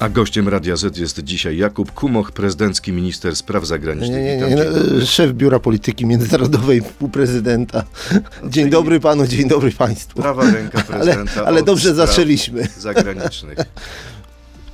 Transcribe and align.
A 0.00 0.08
gościem 0.08 0.48
Radia 0.48 0.76
Z 0.76 0.96
jest 0.96 1.20
dzisiaj 1.20 1.56
Jakub 1.56 1.92
Kumoch, 1.92 2.32
prezydencki 2.32 2.92
minister 2.92 3.36
spraw 3.36 3.66
zagranicznych. 3.66 4.24
Nie, 4.24 4.36
nie, 4.36 4.46
nie, 4.48 4.56
no, 4.56 5.06
szef 5.06 5.32
Biura 5.32 5.58
Polityki 5.58 6.06
Międzynarodowej 6.06 6.82
u 7.00 7.08
prezydenta. 7.08 7.84
Dzień 8.44 8.70
dobry 8.70 9.00
panu, 9.00 9.26
dzień 9.26 9.48
dobry 9.48 9.72
państwu. 9.72 10.22
Prawa 10.22 10.50
ręka 10.50 10.82
Ale, 10.88 11.04
prezydenta. 11.04 11.44
ale 11.44 11.60
od 11.60 11.66
dobrze 11.66 11.94
zaczęliśmy. 11.94 12.68
Zagranicznych. 12.78 13.58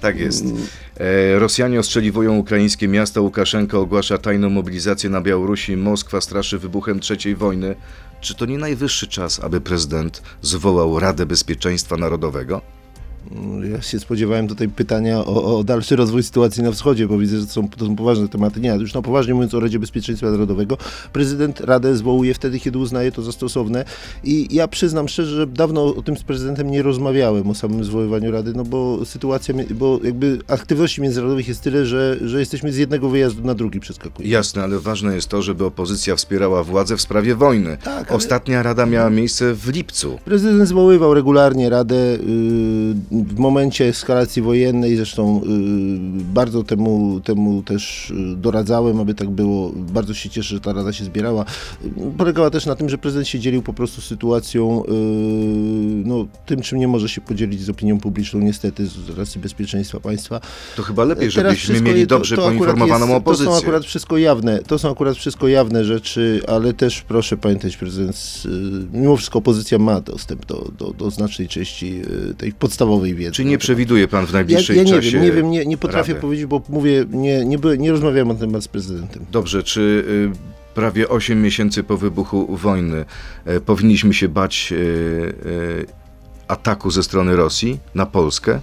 Tak 0.00 0.20
jest. 0.20 0.44
E, 0.96 1.38
Rosjanie 1.38 1.80
ostrzeliwują 1.80 2.36
ukraińskie 2.36 2.88
miasta. 2.88 3.20
Łukaszenka 3.20 3.78
ogłasza 3.78 4.18
tajną 4.18 4.50
mobilizację 4.50 5.10
na 5.10 5.20
Białorusi. 5.20 5.76
Moskwa 5.76 6.20
straszy 6.20 6.58
wybuchem 6.58 7.00
trzeciej 7.00 7.36
wojny. 7.36 7.76
Czy 8.20 8.34
to 8.34 8.46
nie 8.46 8.58
najwyższy 8.58 9.06
czas, 9.06 9.40
aby 9.40 9.60
prezydent 9.60 10.22
zwołał 10.42 11.00
Radę 11.00 11.26
Bezpieczeństwa 11.26 11.96
Narodowego? 11.96 12.76
Ja 13.72 13.82
się 13.82 14.00
spodziewałem 14.00 14.48
tutaj 14.48 14.68
pytania 14.68 15.18
o, 15.18 15.58
o 15.58 15.64
dalszy 15.64 15.96
rozwój 15.96 16.22
sytuacji 16.22 16.62
na 16.62 16.72
wschodzie, 16.72 17.06
bo 17.06 17.18
widzę, 17.18 17.40
że 17.40 17.46
to 17.46 17.52
są, 17.52 17.68
to 17.68 17.86
są 17.86 17.96
poważne 17.96 18.28
tematy. 18.28 18.60
Nie, 18.60 18.68
już 18.70 18.94
na 18.94 19.02
poważnie 19.02 19.34
mówiąc 19.34 19.54
o 19.54 19.60
Radzie 19.60 19.78
Bezpieczeństwa 19.78 20.30
Narodowego, 20.30 20.78
prezydent 21.12 21.60
Radę 21.60 21.96
zwołuje 21.96 22.34
wtedy, 22.34 22.60
kiedy 22.60 22.78
uznaje 22.78 23.12
to 23.12 23.22
za 23.22 23.32
stosowne 23.32 23.84
i 24.24 24.48
ja 24.54 24.68
przyznam 24.68 25.08
szczerze, 25.08 25.36
że 25.36 25.46
dawno 25.46 25.94
o 25.94 26.02
tym 26.02 26.16
z 26.16 26.22
prezydentem 26.22 26.70
nie 26.70 26.82
rozmawiałem, 26.82 27.50
o 27.50 27.54
samym 27.54 27.84
zwoływaniu 27.84 28.30
Rady, 28.32 28.52
no 28.56 28.64
bo 28.64 29.04
sytuacja, 29.04 29.54
bo 29.70 30.00
jakby 30.04 30.38
aktywności 30.48 31.00
międzynarodowych 31.00 31.48
jest 31.48 31.62
tyle, 31.62 31.86
że, 31.86 32.16
że 32.24 32.40
jesteśmy 32.40 32.72
z 32.72 32.76
jednego 32.76 33.08
wyjazdu 33.08 33.44
na 33.44 33.54
drugi 33.54 33.80
przeskakujemy. 33.80 34.32
Jasne, 34.34 34.62
ale 34.62 34.78
ważne 34.78 35.14
jest 35.14 35.28
to, 35.28 35.42
żeby 35.42 35.64
opozycja 35.64 36.16
wspierała 36.16 36.64
władzę 36.64 36.96
w 36.96 37.00
sprawie 37.00 37.34
wojny. 37.34 37.76
Tak, 37.84 38.08
ale- 38.08 38.16
Ostatnia 38.16 38.62
rada 38.62 38.86
miała 38.86 39.10
miejsce 39.10 39.54
w 39.54 39.68
lipcu. 39.68 40.18
Prezydent 40.24 40.68
zwoływał 40.68 41.14
regularnie 41.14 41.70
Radę 41.70 41.96
y, 42.14 42.18
w 43.24 43.38
momencie 43.38 43.84
eskalacji 43.84 44.42
wojennej, 44.42 44.96
zresztą 44.96 45.40
y, 45.42 45.48
bardzo 46.34 46.62
temu, 46.62 47.20
temu 47.20 47.62
też 47.62 48.10
y, 48.10 48.36
doradzałem, 48.36 49.00
aby 49.00 49.14
tak 49.14 49.30
było. 49.30 49.72
Bardzo 49.76 50.14
się 50.14 50.30
cieszę, 50.30 50.54
że 50.54 50.60
ta 50.60 50.72
Rada 50.72 50.92
się 50.92 51.04
zbierała. 51.04 51.44
Polegała 52.18 52.50
też 52.50 52.66
na 52.66 52.74
tym, 52.74 52.88
że 52.88 52.98
prezydent 52.98 53.28
się 53.28 53.38
dzielił 53.40 53.62
po 53.62 53.72
prostu 53.72 54.00
sytuacją, 54.00 54.82
y, 54.84 54.88
no, 56.04 56.26
tym 56.46 56.60
czym 56.62 56.78
nie 56.78 56.88
może 56.88 57.08
się 57.08 57.20
podzielić 57.20 57.62
z 57.62 57.70
opinią 57.70 58.00
publiczną 58.00 58.40
niestety 58.40 58.86
z 58.86 59.18
racji 59.18 59.40
bezpieczeństwa 59.40 60.00
państwa. 60.00 60.40
To 60.76 60.82
chyba 60.82 61.04
lepiej, 61.04 61.32
Teraz 61.32 61.56
żebyśmy 61.56 61.88
mieli 61.88 62.06
to- 62.06 62.16
dobrze 62.16 62.36
to 62.36 62.42
akurat 62.42 62.58
poinformowaną 62.58 63.06
jest, 63.06 63.18
opozycję. 63.18 63.46
To 63.46 63.52
są 63.52 63.58
akurat 63.58 63.84
wszystko 63.84 64.18
jawne, 64.18 64.58
to 64.58 64.78
są 64.78 64.90
akurat 64.90 65.16
wszystko 65.16 65.48
jawne 65.48 65.84
rzeczy, 65.84 66.40
ale 66.48 66.74
też 66.74 67.02
proszę 67.02 67.36
pamiętać, 67.36 67.76
prezydent, 67.76 68.42
mimo 68.92 69.16
wszystko 69.16 69.38
opozycja 69.38 69.78
ma 69.78 70.00
dostęp 70.00 70.46
do, 70.46 70.70
do, 70.78 70.90
do 70.90 71.10
znacznej 71.10 71.48
części 71.48 72.02
tej 72.38 72.52
podstawowej 72.52 73.05
wiedzy. 73.14 73.32
Czy 73.32 73.44
nie 73.44 73.58
przewiduje 73.58 74.08
pan 74.08 74.26
w 74.26 74.28
ja, 74.28 74.32
najbliższej 74.32 74.76
ja 74.76 74.82
nie 74.82 74.90
czasie 74.92 75.10
wiem, 75.10 75.22
nie 75.22 75.32
wiem, 75.32 75.50
nie, 75.50 75.66
nie 75.66 75.76
potrafię 75.76 76.12
Rady? 76.12 76.20
powiedzieć, 76.20 76.46
bo 76.46 76.62
mówię, 76.68 77.04
nie, 77.10 77.44
nie, 77.44 77.58
byłem- 77.58 77.80
nie 77.80 77.90
rozmawiałem 77.90 78.28
ten 78.28 78.38
temat 78.48 78.62
z 78.62 78.68
prezydentem. 78.68 79.26
Dobrze, 79.32 79.62
czy 79.62 79.80
y, 79.80 80.74
prawie 80.74 81.08
8 81.08 81.42
miesięcy 81.42 81.82
po 81.82 81.96
wybuchu 81.96 82.56
wojny 82.56 83.04
y, 83.48 83.60
powinniśmy 83.60 84.14
się 84.14 84.28
bać 84.28 84.68
y, 84.72 85.86
ataku 86.48 86.90
ze 86.90 87.02
strony 87.02 87.36
Rosji 87.36 87.78
na 87.94 88.06
Polskę? 88.06 88.60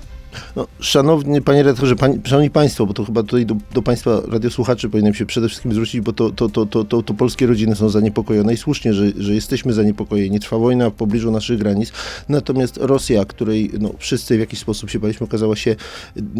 No, 0.56 0.68
szanowny 0.80 1.42
panie 1.42 1.64
redaktorze, 1.64 1.96
pani, 1.96 2.20
szanowni 2.24 2.50
państwo, 2.50 2.86
bo 2.86 2.94
to 2.94 3.06
chyba 3.06 3.24
tutaj 3.24 3.46
do, 3.46 3.56
do 3.74 3.82
państwa 3.82 4.22
radiosłuchaczy 4.28 4.90
powinienem 4.90 5.14
się 5.14 5.26
przede 5.26 5.48
wszystkim 5.48 5.74
zwrócić, 5.74 6.02
bo 6.02 6.14
to, 6.14 6.32
to, 6.32 6.50
to, 6.50 6.66
to, 6.66 6.84
to, 6.84 7.04
to 7.04 7.14
polskie 7.14 7.48
rodziny 7.48 7.76
są 7.76 7.90
zaniepokojone 7.90 8.54
i 8.54 8.58
słusznie, 8.58 8.94
że, 8.94 9.06
że 9.18 9.34
jesteśmy 9.34 9.74
zaniepokojeni. 9.74 10.40
Trwa 10.40 10.58
wojna 10.58 10.90
w 10.90 10.94
pobliżu 10.94 11.32
naszych 11.32 11.60
granic, 11.60 11.92
natomiast 12.30 12.78
Rosja, 12.78 13.26
której 13.26 13.72
no, 13.80 13.90
wszyscy 13.98 14.38
w 14.38 14.40
jakiś 14.40 14.60
sposób 14.60 14.90
się 14.90 15.00
baliśmy, 15.00 15.24
okazała 15.24 15.56
się, 15.56 15.76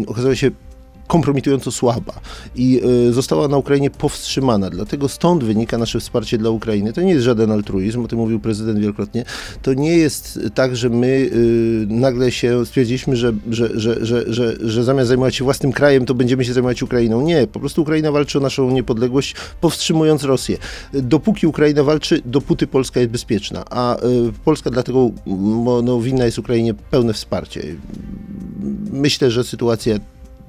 okazała 0.06 0.36
się 0.36 0.50
kompromitująco 1.06 1.70
słaba 1.72 2.12
i 2.56 2.80
y, 3.08 3.12
została 3.12 3.48
na 3.48 3.56
Ukrainie 3.56 3.90
powstrzymana. 3.90 4.70
Dlatego 4.70 5.08
stąd 5.08 5.44
wynika 5.44 5.78
nasze 5.78 6.00
wsparcie 6.00 6.38
dla 6.38 6.50
Ukrainy. 6.50 6.92
To 6.92 7.00
nie 7.00 7.12
jest 7.12 7.24
żaden 7.24 7.50
altruizm, 7.50 8.04
o 8.04 8.08
tym 8.08 8.18
mówił 8.18 8.40
prezydent 8.40 8.78
wielokrotnie. 8.78 9.24
To 9.62 9.74
nie 9.74 9.96
jest 9.96 10.40
tak, 10.54 10.76
że 10.76 10.88
my 10.88 11.06
y, 11.06 11.86
nagle 11.88 12.30
się 12.30 12.66
stwierdziliśmy, 12.66 13.16
że, 13.16 13.32
że, 13.50 13.80
że, 13.80 14.06
że, 14.32 14.56
że, 14.60 14.84
zamiast 14.84 15.08
zajmować 15.08 15.36
się 15.36 15.44
własnym 15.44 15.72
krajem, 15.72 16.06
to 16.06 16.14
będziemy 16.14 16.44
się 16.44 16.52
zajmować 16.52 16.82
Ukrainą. 16.82 17.20
Nie, 17.20 17.46
po 17.46 17.60
prostu 17.60 17.82
Ukraina 17.82 18.12
walczy 18.12 18.38
o 18.38 18.40
naszą 18.40 18.70
niepodległość, 18.70 19.34
powstrzymując 19.60 20.24
Rosję. 20.24 20.58
Dopóki 20.92 21.46
Ukraina 21.46 21.82
walczy, 21.82 22.22
dopóty 22.24 22.66
Polska 22.66 23.00
jest 23.00 23.12
bezpieczna, 23.12 23.64
a 23.70 23.96
y, 23.96 24.00
Polska 24.44 24.70
dlatego 24.70 25.10
no, 25.82 26.00
winna 26.00 26.24
jest 26.24 26.38
Ukrainie 26.38 26.74
pełne 26.74 27.12
wsparcie. 27.12 27.62
Myślę, 28.92 29.30
że 29.30 29.44
sytuacja 29.44 29.98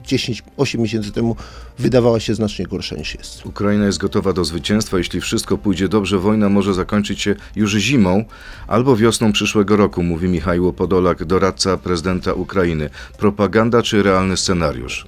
10-8 0.05 0.79
miesięcy 0.79 1.11
temu 1.11 1.35
wydawała 1.79 2.19
się 2.19 2.35
znacznie 2.35 2.65
gorsza 2.65 2.95
niż 2.95 3.15
jest. 3.15 3.45
Ukraina 3.45 3.85
jest 3.85 3.97
gotowa 3.97 4.33
do 4.33 4.45
zwycięstwa. 4.45 4.97
Jeśli 4.97 5.21
wszystko 5.21 5.57
pójdzie 5.57 5.87
dobrze, 5.87 6.19
wojna 6.19 6.49
może 6.49 6.73
zakończyć 6.73 7.21
się 7.21 7.35
już 7.55 7.71
zimą 7.71 8.25
albo 8.67 8.95
wiosną 8.95 9.31
przyszłego 9.31 9.75
roku, 9.75 10.03
mówi 10.03 10.27
Michał 10.27 10.73
Podolak, 10.73 11.25
doradca 11.25 11.77
prezydenta 11.77 12.33
Ukrainy. 12.33 12.89
Propaganda 13.17 13.81
czy 13.81 14.03
realny 14.03 14.37
scenariusz? 14.37 15.05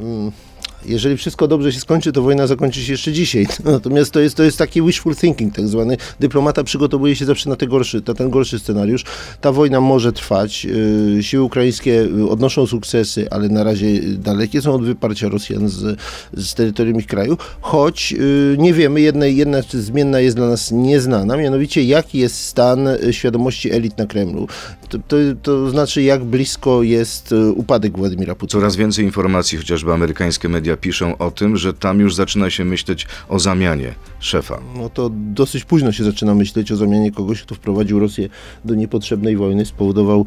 Jeżeli 0.85 1.17
wszystko 1.17 1.47
dobrze 1.47 1.71
się 1.73 1.79
skończy, 1.79 2.11
to 2.11 2.21
wojna 2.21 2.47
zakończy 2.47 2.81
się 2.81 2.91
jeszcze 2.91 3.11
dzisiaj. 3.11 3.47
Natomiast 3.63 4.11
to 4.11 4.19
jest, 4.19 4.37
to 4.37 4.43
jest 4.43 4.57
taki 4.57 4.81
wishful 4.81 5.15
thinking 5.15 5.55
tak 5.55 5.67
zwany. 5.67 5.97
Dyplomata 6.19 6.63
przygotowuje 6.63 7.15
się 7.15 7.25
zawsze 7.25 7.49
na, 7.49 7.55
gorszy, 7.55 8.01
na 8.07 8.13
ten 8.13 8.29
gorszy 8.29 8.59
scenariusz. 8.59 9.03
Ta 9.41 9.51
wojna 9.51 9.81
może 9.81 10.13
trwać. 10.13 10.65
Yy, 10.65 11.23
Siły 11.23 11.43
ukraińskie 11.43 12.07
odnoszą 12.29 12.67
sukcesy, 12.67 13.27
ale 13.31 13.49
na 13.49 13.63
razie 13.63 14.01
dalekie 14.01 14.61
są 14.61 14.73
od 14.73 14.85
wyparcia 14.85 15.29
Rosjan 15.29 15.69
z, 15.69 15.99
z 16.33 16.53
terytorium 16.53 16.99
ich 16.99 17.07
kraju. 17.07 17.37
Choć 17.61 18.11
yy, 18.11 18.55
nie 18.59 18.73
wiemy, 18.73 19.01
jedna, 19.01 19.25
jedna 19.25 19.61
zmienna 19.69 20.19
jest 20.19 20.35
dla 20.35 20.47
nas 20.47 20.71
nieznana, 20.71 21.37
mianowicie 21.37 21.83
jaki 21.83 22.17
jest 22.17 22.45
stan 22.45 22.87
y, 22.87 23.13
świadomości 23.13 23.71
elit 23.71 23.97
na 23.97 24.05
Kremlu. 24.05 24.47
To, 24.89 24.97
to, 25.07 25.17
to 25.41 25.69
znaczy, 25.69 26.01
jak 26.01 26.23
blisko 26.23 26.83
jest 26.83 27.31
y, 27.31 27.51
upadek 27.51 27.97
Władimira 27.97 28.35
Putina. 28.35 28.61
Coraz 28.61 28.75
więcej 28.75 29.05
informacji, 29.05 29.57
chociażby 29.57 29.93
amerykańskie 29.93 30.49
media 30.49 30.66
piszą 30.75 31.17
o 31.17 31.31
tym, 31.31 31.57
że 31.57 31.73
tam 31.73 31.99
już 31.99 32.15
zaczyna 32.15 32.49
się 32.49 32.65
myśleć 32.65 33.07
o 33.29 33.39
zamianie 33.39 33.95
szefa. 34.19 34.59
No 34.75 34.89
to 34.89 35.09
dosyć 35.13 35.63
późno 35.63 35.91
się 35.91 36.03
zaczyna 36.03 36.35
myśleć 36.35 36.71
o 36.71 36.75
zamianie 36.75 37.11
kogoś, 37.11 37.41
kto 37.41 37.55
wprowadził 37.55 37.99
Rosję 37.99 38.29
do 38.65 38.75
niepotrzebnej 38.75 39.37
wojny, 39.37 39.65
spowodował 39.65 40.25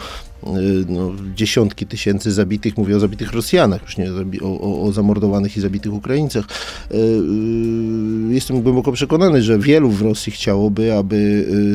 no, 0.89 1.13
dziesiątki 1.35 1.87
tysięcy 1.87 2.33
zabitych, 2.33 2.77
mówię 2.77 2.97
o 2.97 3.01
zabitych 3.01 3.33
Rosjanach, 3.33 3.83
już 3.83 3.99
nie 3.99 4.11
o 4.43 4.51
o, 4.61 4.83
o, 4.83 4.93
zamordowanych 4.93 5.57
i 5.57 5.61
zabitych 5.61 5.93
Ukraińcach. 5.93 6.45
Y, 6.91 6.97
y, 6.97 8.35
Jestem 8.35 8.63
głęboko 8.63 8.93
przekonany, 8.93 9.43
że 9.43 9.59
wielu 9.59 9.91
w 9.91 10.03
Rosji 10.03 10.33
chciałoby, 10.33 10.95
aby 10.95 11.17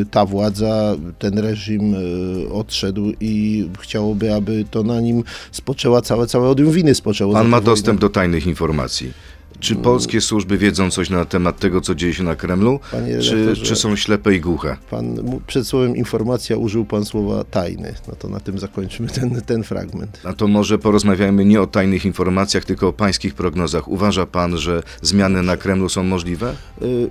y, 0.02 0.06
ta 0.12 0.26
władza, 0.26 0.96
ten 1.20 1.40
reżim 1.40 1.94
y, 1.94 2.54
odszedł 2.54 3.12
i 3.20 3.66
chciałoby, 3.80 4.34
aby 4.34 4.66
to 4.72 4.84
na 4.84 5.02
nim 5.02 5.24
spoczęła 5.52 6.02
całe, 6.02 6.28
całe 6.28 6.50
odium 6.50 6.72
winy 6.72 6.96
spoczęło. 6.96 7.34
Pan 7.34 7.48
ma 7.48 7.58
wojnę. 7.58 7.72
dostęp 7.72 8.02
do 8.02 8.10
tajnych 8.10 8.48
informacji. 8.48 9.12
Czy 9.60 9.76
polskie 9.76 10.22
służby 10.22 10.58
wiedzą 10.58 10.92
coś 10.92 11.10
na 11.10 11.26
temat 11.26 11.60
tego, 11.60 11.82
co 11.82 11.96
dzieje 11.96 12.14
się 12.14 12.24
na 12.24 12.36
Kremlu? 12.36 12.80
Czy, 13.22 13.54
czy 13.64 13.76
są 13.76 13.96
ślepe 13.96 14.36
i 14.36 14.42
głuche? 14.42 14.78
Pan 14.90 15.40
przed 15.48 15.68
słowem 15.68 15.96
informacja 15.96 16.58
użył 16.58 16.86
pan 16.86 17.06
słowa 17.06 17.44
tajny. 17.44 17.94
No 18.08 18.16
to 18.16 18.28
na 18.30 18.40
tym 18.40 18.60
zakończmy 18.60 19.08
ten, 19.08 19.42
ten 19.42 19.64
fragment. 19.64 20.22
A 20.24 20.34
to 20.34 20.48
może 20.48 20.80
porozmawiajmy 20.80 21.46
nie 21.46 21.62
o 21.62 21.68
tajnych 21.68 22.06
informacjach, 22.06 22.66
tylko 22.66 22.88
o 22.88 22.94
pańskich 22.94 23.34
prognozach. 23.34 23.88
Uważa 23.88 24.26
pan, 24.26 24.58
że 24.58 24.84
zmiany 25.02 25.44
na 25.44 25.58
Kremlu 25.58 25.90
są 25.90 26.04
możliwe 26.04 26.56
Y, 26.82 27.10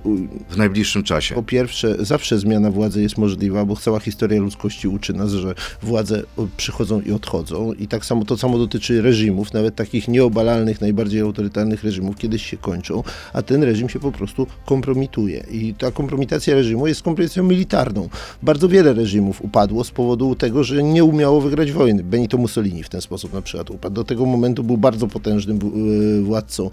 w 0.49 0.57
najbliższym 0.57 1.03
czasie? 1.03 1.35
Po 1.35 1.43
pierwsze, 1.43 2.05
zawsze 2.05 2.39
zmiana 2.39 2.71
władzy 2.71 3.01
jest 3.01 3.17
możliwa, 3.17 3.65
bo 3.65 3.75
cała 3.75 3.99
historia 3.99 4.41
ludzkości 4.41 4.87
uczy 4.87 5.13
nas, 5.13 5.31
że 5.31 5.55
władze 5.81 6.23
przychodzą 6.57 7.01
i 7.01 7.11
odchodzą. 7.11 7.73
I 7.73 7.87
tak 7.87 8.05
samo 8.05 8.25
to 8.25 8.37
samo 8.37 8.57
dotyczy 8.57 9.01
reżimów, 9.01 9.53
nawet 9.53 9.75
takich 9.75 10.07
nieobalalnych, 10.07 10.81
najbardziej 10.81 11.21
autorytarnych 11.21 11.83
reżimów, 11.83 12.15
kiedyś 12.35 12.49
się 12.49 12.57
kończą, 12.57 13.03
a 13.33 13.41
ten 13.41 13.63
reżim 13.63 13.89
się 13.89 13.99
po 13.99 14.11
prostu 14.11 14.47
kompromituje. 14.65 15.43
I 15.51 15.73
ta 15.73 15.91
kompromitacja 15.91 16.55
reżimu 16.55 16.87
jest 16.87 17.01
kompromitacją 17.03 17.43
militarną. 17.43 18.09
Bardzo 18.43 18.69
wiele 18.69 18.93
reżimów 18.93 19.41
upadło 19.41 19.83
z 19.83 19.91
powodu 19.91 20.35
tego, 20.35 20.63
że 20.63 20.83
nie 20.83 21.03
umiało 21.03 21.41
wygrać 21.41 21.71
wojny. 21.71 22.03
Benito 22.03 22.37
Mussolini 22.37 22.83
w 22.83 22.89
ten 22.89 23.01
sposób 23.01 23.33
na 23.33 23.41
przykład 23.41 23.71
upadł. 23.71 23.95
Do 23.95 24.03
tego 24.03 24.25
momentu 24.25 24.63
był 24.63 24.77
bardzo 24.77 25.07
potężnym 25.07 25.59
w- 25.59 26.23
władcą, 26.25 26.69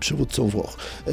przywódcą 0.00 0.48
Włoch. 0.48 0.76
E, 1.06 1.12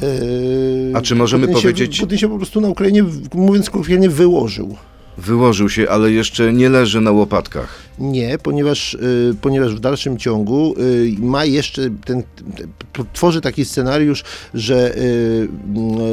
A 0.97 1.01
czy 1.01 1.15
możemy 1.15 1.47
Putin 1.47 1.61
się- 1.61 1.67
powiedzieć- 1.69 1.99
Putin 1.99 2.17
się 2.17 2.29
po 2.29 2.37
prostu 2.37 2.61
na 2.61 2.69
Ukrainie, 2.69 3.03
mówiąc 3.33 3.69
kolokwialnie, 3.69 4.09
wyłożył. 4.09 4.75
Wyłożył 5.17 5.69
się, 5.69 5.89
ale 5.89 6.11
jeszcze 6.11 6.53
nie 6.53 6.69
leży 6.69 7.01
na 7.01 7.11
łopatkach. 7.11 7.79
Nie, 7.99 8.37
ponieważ, 8.37 8.93
y, 8.93 9.35
ponieważ 9.41 9.75
w 9.75 9.79
dalszym 9.79 10.17
ciągu 10.17 10.75
y, 10.79 11.15
ma 11.19 11.45
jeszcze 11.45 11.81
ten, 12.05 12.23
tworzy 13.13 13.41
taki 13.41 13.65
scenariusz, 13.65 14.23
że 14.53 14.97
y, 14.97 15.49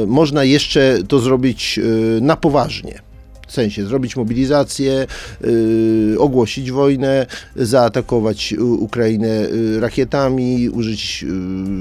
można 0.07 0.43
jeszcze 0.43 0.99
to 1.07 1.19
zrobić 1.19 1.79
na 2.21 2.35
poważnie. 2.37 3.12
Sensie 3.53 3.85
zrobić 3.85 4.15
mobilizację, 4.15 5.07
y, 5.43 6.15
ogłosić 6.19 6.71
wojnę, 6.71 7.25
zaatakować 7.55 8.53
Ukrainę 8.59 9.27
y, 9.27 9.79
rakietami, 9.79 10.69
użyć 10.69 11.23
y, 11.23 11.27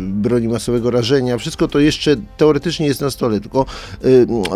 broni 0.09 0.49
masowego 0.49 0.91
rażenia. 0.91 1.39
Wszystko 1.39 1.69
to 1.69 1.81
jeszcze 1.81 2.17
teoretycznie 2.37 2.87
jest 2.87 3.01
na 3.01 3.11
stole, 3.11 3.41
tylko 3.41 3.67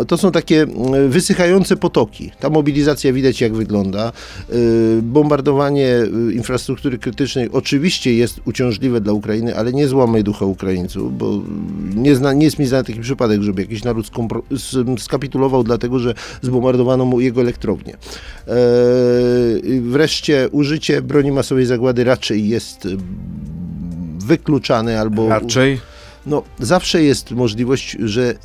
to 0.07 0.17
są 0.17 0.31
takie 0.31 0.65
wysychające 1.09 1.77
potoki. 1.77 2.31
Ta 2.39 2.49
mobilizacja 2.49 3.13
widać 3.13 3.41
jak 3.41 3.53
wygląda. 3.53 4.11
Bombardowanie 5.01 5.95
infrastruktury 6.33 6.97
krytycznej 6.97 7.49
oczywiście 7.51 8.13
jest 8.13 8.41
uciążliwe 8.45 9.01
dla 9.01 9.13
Ukrainy, 9.13 9.55
ale 9.55 9.73
nie 9.73 9.87
złamaj 9.87 10.23
ducha 10.23 10.45
Ukraińców, 10.45 11.17
bo 11.17 11.41
nie, 11.95 12.15
zna, 12.15 12.33
nie 12.33 12.45
jest 12.45 12.59
mi 12.59 12.65
znany 12.65 12.83
taki 12.83 12.99
przypadek, 12.99 13.41
żeby 13.41 13.61
jakiś 13.61 13.83
naród 13.83 14.11
skapitulował 14.99 15.63
dlatego, 15.63 15.99
że 15.99 16.13
zbombardowano 16.41 17.05
mu 17.07 17.19
jego 17.19 17.41
elektrownię. 17.41 17.93
E, 17.93 18.55
wreszcie 19.81 20.49
użycie 20.51 21.01
broni 21.01 21.31
masowej 21.31 21.65
zagłady 21.65 22.03
raczej 22.03 22.49
jest 22.49 22.87
wykluczane 24.19 24.99
albo 24.99 25.29
Raczej 25.29 25.79
no, 26.27 26.43
zawsze 26.59 27.03
jest 27.03 27.31
możliwość, 27.31 27.97
że 27.99 28.21
y, 28.21 28.35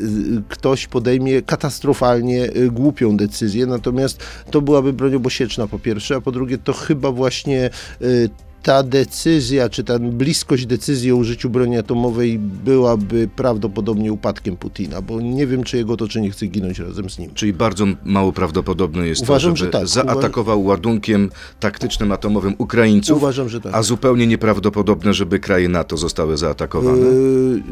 ktoś 0.49 0.87
podejmie 0.87 1.43
katastrofalnie 1.43 2.57
y, 2.57 2.71
głupią 2.71 3.17
decyzję, 3.17 3.67
natomiast 3.67 4.23
to 4.51 4.61
byłaby 4.61 4.93
broń 4.93 5.15
obosieczna 5.15 5.67
po 5.67 5.79
pierwsze, 5.79 6.17
a 6.17 6.21
po 6.21 6.33
drugie 6.33 6.59
to 6.59 6.73
chyba 6.73 7.13
właśnie 7.13 7.71
y, 8.03 8.31
ta 8.63 8.83
decyzja, 8.83 9.69
czy 9.69 9.85
ta 9.85 9.99
bliskość 9.99 10.67
decyzji 10.67 11.13
o 11.13 11.17
użyciu 11.17 11.51
broni 11.51 11.79
atomowej 11.79 12.39
byłaby 12.39 13.29
prawdopodobnie 13.37 14.13
upadkiem 14.13 14.57
Putina, 14.57 15.03
bo 15.03 15.21
nie 15.21 15.47
wiem, 15.47 15.65
czy 15.65 15.77
jego 15.77 15.93
otoczenie 15.93 16.31
chce 16.31 16.47
ginąć 16.47 16.79
razem 16.79 17.11
z 17.11 17.19
nim. 17.19 17.31
Czyli 17.35 17.53
bardzo 17.53 17.87
mało 18.05 18.33
prawdopodobne 18.33 19.07
jest 19.07 19.23
Uważam, 19.23 19.53
to, 19.53 19.57
żeby 19.57 19.73
że 19.73 19.79
tak. 19.79 19.89
zaatakował 19.89 20.65
ładunkiem 20.65 21.31
taktycznym 21.61 22.13
atomowym 22.13 22.55
Ukraińców, 22.59 23.17
Uważam, 23.17 23.49
że 23.49 23.61
tak. 23.61 23.75
a 23.75 23.83
zupełnie 23.83 24.27
nieprawdopodobne, 24.27 25.15
żeby 25.15 25.39
kraje 25.39 25.69
NATO 25.69 25.97
zostały 25.97 26.37
zaatakowane. 26.37 26.99
Yy, 26.99 27.63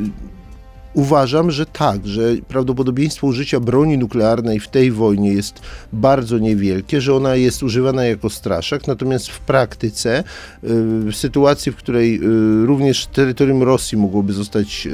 Uważam, 0.94 1.50
że 1.50 1.66
tak, 1.66 2.06
że 2.06 2.22
prawdopodobieństwo 2.48 3.26
użycia 3.26 3.60
broni 3.60 3.98
nuklearnej 3.98 4.60
w 4.60 4.68
tej 4.68 4.90
wojnie 4.92 5.32
jest 5.32 5.60
bardzo 5.92 6.38
niewielkie, 6.38 7.00
że 7.00 7.14
ona 7.14 7.36
jest 7.36 7.62
używana 7.62 8.04
jako 8.04 8.30
straszak, 8.30 8.86
natomiast 8.86 9.28
w 9.28 9.40
praktyce, 9.40 10.24
yy, 10.62 10.70
w 11.12 11.16
sytuacji, 11.16 11.72
w 11.72 11.76
której 11.76 12.20
yy, 12.20 12.66
również 12.66 13.06
terytorium 13.06 13.62
Rosji 13.62 13.98
mogłoby 13.98 14.32
zostać 14.32 14.86
yy, 14.86 14.92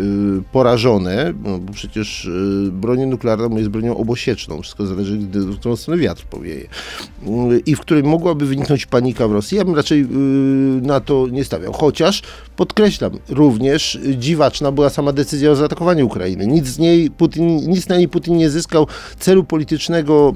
porażone, 0.53 1.35
no 1.45 1.59
bo 1.59 1.73
przecież 1.73 2.31
broń 2.73 3.07
nuklearna 3.07 3.59
jest 3.59 3.71
bronią 3.71 3.97
obosieczną, 3.97 4.63
wszystko 4.63 4.87
zależy, 4.87 5.19
w 5.19 5.59
którą 5.59 5.77
stronę 5.77 6.03
wiatr 6.03 6.25
powieje, 6.25 6.69
i 7.67 7.75
w 7.77 7.81
której 7.81 8.03
mogłaby 8.03 8.47
wyniknąć 8.47 8.87
panika 8.87 9.29
w 9.29 9.33
Rosji. 9.33 9.59
Ja 9.59 9.65
bym 9.65 9.75
raczej 9.75 10.09
na 10.83 11.01
to 11.01 11.27
nie 11.31 11.45
stawiał, 11.45 11.73
chociaż 11.73 12.23
podkreślam, 12.57 13.13
również 13.29 13.95
y, 13.95 14.17
dziwaczna 14.17 14.73
była 14.73 14.91
sama 14.91 15.13
decyzja 15.13 15.51
o 15.51 15.57
zaatakowaniu 15.57 15.86
Ukrainy. 15.95 16.47
Nic 16.47 16.67
z 16.67 16.79
niej 16.79 17.11
Putin, 17.11 17.57
nic 17.57 17.89
na 17.89 17.97
niej 17.97 18.09
Putin 18.09 18.37
nie 18.37 18.51
zyskał, 18.51 18.87
celu 19.19 19.45
politycznego 19.45 20.35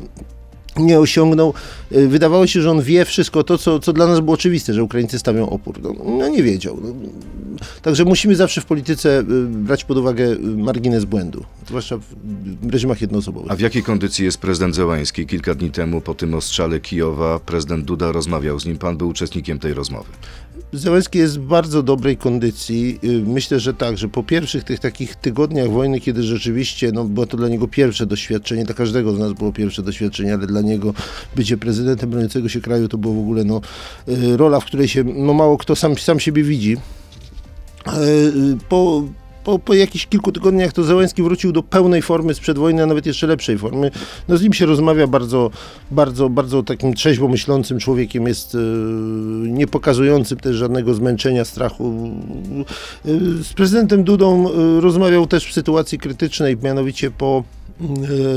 nie 0.77 0.99
osiągnął. 0.99 1.55
Y, 1.93 2.09
Wydawało 2.09 2.47
się, 2.47 2.63
że 2.63 2.71
on 2.71 2.83
wie 2.83 3.05
wszystko 3.05 3.45
to, 3.45 3.59
co, 3.59 3.79
co 3.79 3.93
dla 3.93 4.07
nas 4.07 4.21
było 4.21 4.35
oczywiste, 4.35 4.75
że 4.75 4.83
Ukraińcy 4.83 5.19
stawią 5.19 5.49
opór. 5.49 5.81
No, 5.83 5.93
no 6.19 6.29
nie 6.29 6.43
wiedział. 6.43 6.77
Także 7.83 8.05
musimy 8.05 8.37
zawsze 8.37 8.61
w 8.61 8.65
polityce 8.67 9.21
y, 9.21 9.25
brać 9.49 9.85
pod 9.85 9.99
uwagę 9.99 10.25
y, 10.25 10.39
margines 10.39 11.05
błędu, 11.05 11.45
zwłaszcza 11.67 11.97
w 12.63 12.71
reżimach 12.73 13.01
jednoosobowych. 13.01 13.53
A 13.53 13.57
w 13.57 13.61
jakiej 13.61 13.83
kondycji 13.83 14.25
jest 14.25 14.39
prezydent 14.39 14.75
Zełański? 14.75 15.27
Kilka 15.27 15.55
dni 15.55 15.71
temu 15.71 16.01
po 16.01 16.15
tym 16.15 16.35
ostrzale 16.35 16.81
Kijowa 16.81 17.39
prezydent 17.39 17.85
Duda 17.85 18.13
rozmawiał 18.13 18.61
z 18.61 18.67
nim. 18.67 18.79
Pan 18.79 18.97
był 18.97 19.09
uczestnikiem 19.09 19.59
tej 19.59 19.75
rozmowy. 19.75 20.09
Zełenski 20.73 21.19
jest 21.19 21.39
w 21.39 21.43
bardzo 21.43 21.83
dobrej 21.83 22.17
kondycji. 22.17 22.99
Y, 23.05 23.23
Myślę, 23.27 23.61
że 23.61 23.75
tak, 23.75 23.99
że 23.99 24.09
po 24.09 24.23
pierwszych 24.23 24.65
tych 24.65 24.81
takich 24.81 25.17
tygodniach 25.17 25.71
wojny, 25.71 26.01
kiedy 26.01 26.23
rzeczywiście 26.23 26.93
no, 26.93 27.05
było 27.05 27.27
to 27.27 27.37
dla 27.37 27.49
niego 27.49 27.69
pierwsze 27.69 28.07
doświadczenie, 28.07 28.65
dla 28.65 28.75
każdego 28.75 29.13
z 29.13 29.19
nas 29.19 29.33
było 29.33 29.53
pierwsze 29.53 29.83
doświadczenie, 29.83 30.35
ale 30.35 30.47
dla 30.47 30.61
niego 30.61 30.95
bycie 31.37 31.57
prezydentem 31.57 32.11
broniącego 32.11 32.49
się 32.49 32.61
kraju 32.61 32.89
to 32.89 32.99
było 32.99 33.15
w 33.15 33.19
ogóle 33.19 33.45
no, 33.45 33.61
rola, 34.37 34.61
w 34.61 34.65
której 34.65 34.89
się 34.89 35.05
no, 35.05 35.35
mało 35.35 35.59
kto 35.59 35.77
sam, 35.77 35.99
sam 35.99 36.21
siebie 36.21 36.43
widzi. 36.43 36.77
E, 37.87 38.01
y, 38.01 38.59
Po, 38.69 39.03
po, 39.45 39.59
po 39.59 39.75
jakichś 39.75 40.07
kilku 40.07 40.33
tygodniach 40.33 40.73
to 40.73 40.83
Zełenski 40.83 41.23
wrócił 41.23 41.53
do 41.53 41.63
pełnej 41.63 42.03
formy 42.03 42.35
sprzed 42.35 42.59
wojny, 42.59 42.83
a 42.83 42.87
nawet 42.87 43.07
jeszcze 43.07 43.27
lepszej 43.27 43.59
formy. 43.59 43.91
No 44.29 44.37
z 44.37 44.43
nim 44.43 44.53
się 44.53 44.67
rozmawia 44.67 45.07
bardzo, 45.07 45.51
bardzo, 45.91 46.29
bardzo 46.29 46.63
takim 46.63 46.95
trzeźwo 46.95 47.29
myślącym 47.29 47.79
człowiekiem, 47.79 48.27
jest 48.27 48.55
e, 48.55 48.59
nie 49.49 49.67
pokazującym 49.67 50.39
też 50.39 50.57
żadnego 50.57 50.95
zmęczenia, 50.95 51.45
strachu. 51.45 52.11
E, 53.05 53.09
z 53.45 53.53
prezydentem 53.53 54.05
Dudą 54.05 54.51
e, 54.51 54.81
rozmawiał 54.81 55.27
też 55.27 55.47
w 55.47 55.53
sytuacji 55.53 55.99
krytycznej, 55.99 56.57
mianowicie 56.63 57.11
po 57.11 57.45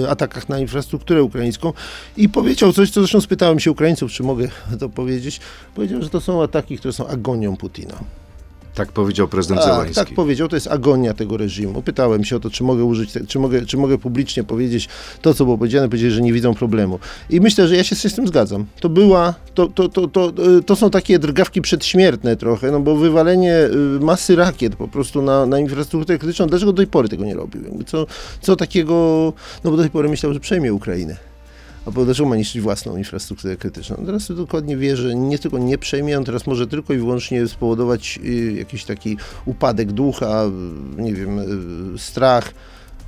e, 0.03 0.09
atakach 0.09 0.49
na 0.49 0.59
infrastrukturę 0.59 1.23
ukraińską 1.23 1.73
i 2.17 2.29
powiedział 2.29 2.73
coś, 2.73 2.91
co 2.91 3.01
zresztą 3.01 3.21
spytałem 3.21 3.59
się 3.59 3.71
Ukraińców, 3.71 4.11
czy 4.11 4.23
mogę 4.23 4.47
to 4.79 4.89
powiedzieć. 4.89 5.39
Powiedział, 5.75 6.01
że 6.01 6.09
to 6.09 6.21
są 6.21 6.43
ataki, 6.43 6.77
które 6.77 6.93
są 6.93 7.07
agonią 7.07 7.57
Putina. 7.57 7.95
Tak 8.75 8.91
powiedział 8.91 9.27
prezydent 9.27 9.61
Tak, 9.61 9.91
tak 9.91 10.13
powiedział, 10.13 10.47
to 10.47 10.55
jest 10.55 10.67
agonia 10.67 11.13
tego 11.13 11.37
reżimu. 11.37 11.81
Pytałem 11.81 12.23
się 12.23 12.35
o 12.35 12.39
to, 12.39 12.49
czy 12.49 12.63
mogę 12.63 12.83
użyć, 12.83 13.13
czy 13.27 13.39
mogę, 13.39 13.65
czy 13.65 13.77
mogę 13.77 13.97
publicznie 13.97 14.43
powiedzieć 14.43 14.89
to, 15.21 15.33
co 15.33 15.45
było 15.45 15.57
powiedziane, 15.57 15.87
powiedzieli, 15.87 16.11
że 16.11 16.21
nie 16.21 16.33
widzą 16.33 16.53
problemu. 16.53 16.99
I 17.29 17.41
myślę, 17.41 17.67
że 17.67 17.75
ja 17.75 17.83
się 17.83 17.95
z 17.95 18.15
tym 18.15 18.27
zgadzam. 18.27 18.65
To 18.79 18.89
była, 18.89 19.33
to, 19.53 19.67
to, 19.67 19.89
to, 19.89 20.07
to, 20.07 20.33
to 20.65 20.75
są 20.75 20.89
takie 20.89 21.19
drgawki 21.19 21.61
przedśmiertne 21.61 22.35
trochę, 22.35 22.71
no 22.71 22.79
bo 22.79 22.95
wywalenie 22.95 23.55
y, 23.55 23.99
masy 23.99 24.35
rakiet 24.35 24.75
po 24.75 24.87
prostu 24.87 25.21
na, 25.21 25.45
na 25.45 25.59
infrastrukturę 25.59 26.19
krytyczną, 26.19 26.47
dlaczego 26.47 26.71
do 26.73 26.77
tej 26.77 26.87
pory 26.87 27.09
tego 27.09 27.25
nie 27.25 27.35
robił? 27.35 27.61
Co, 27.87 28.05
co 28.41 28.55
takiego, 28.55 28.93
no 29.63 29.71
bo 29.71 29.77
do 29.77 29.83
tej 29.83 29.91
pory 29.91 30.09
myślał, 30.09 30.33
że 30.33 30.39
przejmie 30.39 30.73
Ukrainę. 30.73 31.32
A 31.85 31.91
bo 31.91 32.05
dlaczego 32.05 32.29
ma 32.29 32.35
niszczyć 32.35 32.61
własną 32.61 32.97
infrastrukturę 32.97 33.57
krytyczną? 33.57 33.95
Teraz 34.05 34.31
dokładnie 34.35 34.77
wie, 34.77 34.97
że 34.97 35.15
nie 35.15 35.39
tylko 35.39 35.57
nie 35.57 35.77
przejmie, 35.77 36.17
on 36.17 36.23
teraz 36.25 36.47
może 36.47 36.67
tylko 36.67 36.93
i 36.93 36.97
wyłącznie 36.97 37.47
spowodować 37.47 38.19
y, 38.25 38.53
jakiś 38.57 38.85
taki 38.85 39.17
upadek 39.45 39.91
ducha, 39.91 40.43
nie 40.97 41.13
wiem, 41.13 41.39
y, 41.95 41.99
strach. 41.99 42.53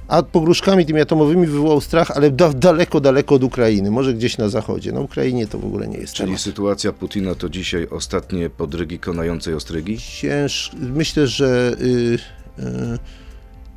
A 0.07 0.24
pogróżkami 0.24 0.86
tymi 0.86 1.01
atomowymi 1.01 1.48
wywołał 1.48 1.81
strach, 1.81 2.12
ale 2.12 2.31
da, 2.31 2.54
daleko, 2.54 3.00
daleko 3.00 3.36
od 3.36 3.44
Ukrainy, 3.44 3.92
może 3.92 4.13
gdzieś 4.13 4.38
na 4.38 4.50
zachodzie. 4.50 4.92
Na 4.92 5.00
Ukrainie 5.00 5.48
to 5.48 5.60
w 5.60 5.66
ogóle 5.66 5.88
nie 5.88 5.98
jest 5.98 6.13
Czyli 6.13 6.28
temat. 6.28 6.42
sytuacja 6.42 6.94
Putina 6.94 7.36
to 7.36 7.50
dzisiaj 7.50 7.88
ostatnie 7.92 8.50
podrygi 8.50 9.00
konającej 9.00 9.54
ostrygi? 9.54 9.98
Cięż... 9.98 10.71
Myślę, 10.80 11.28
że 11.28 11.76
y, 11.81 12.18
y, 12.59 12.99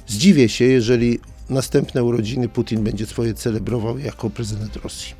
zdziwię 0.06 0.48
się, 0.48 0.64
jeżeli 0.64 1.20
następne 1.50 2.04
urodziny 2.04 2.48
Putin 2.48 2.84
będzie 2.84 3.06
swoje 3.06 3.34
celebrował 3.34 3.98
jako 3.98 4.30
prezydent 4.30 4.76
Rosji. 4.76 5.14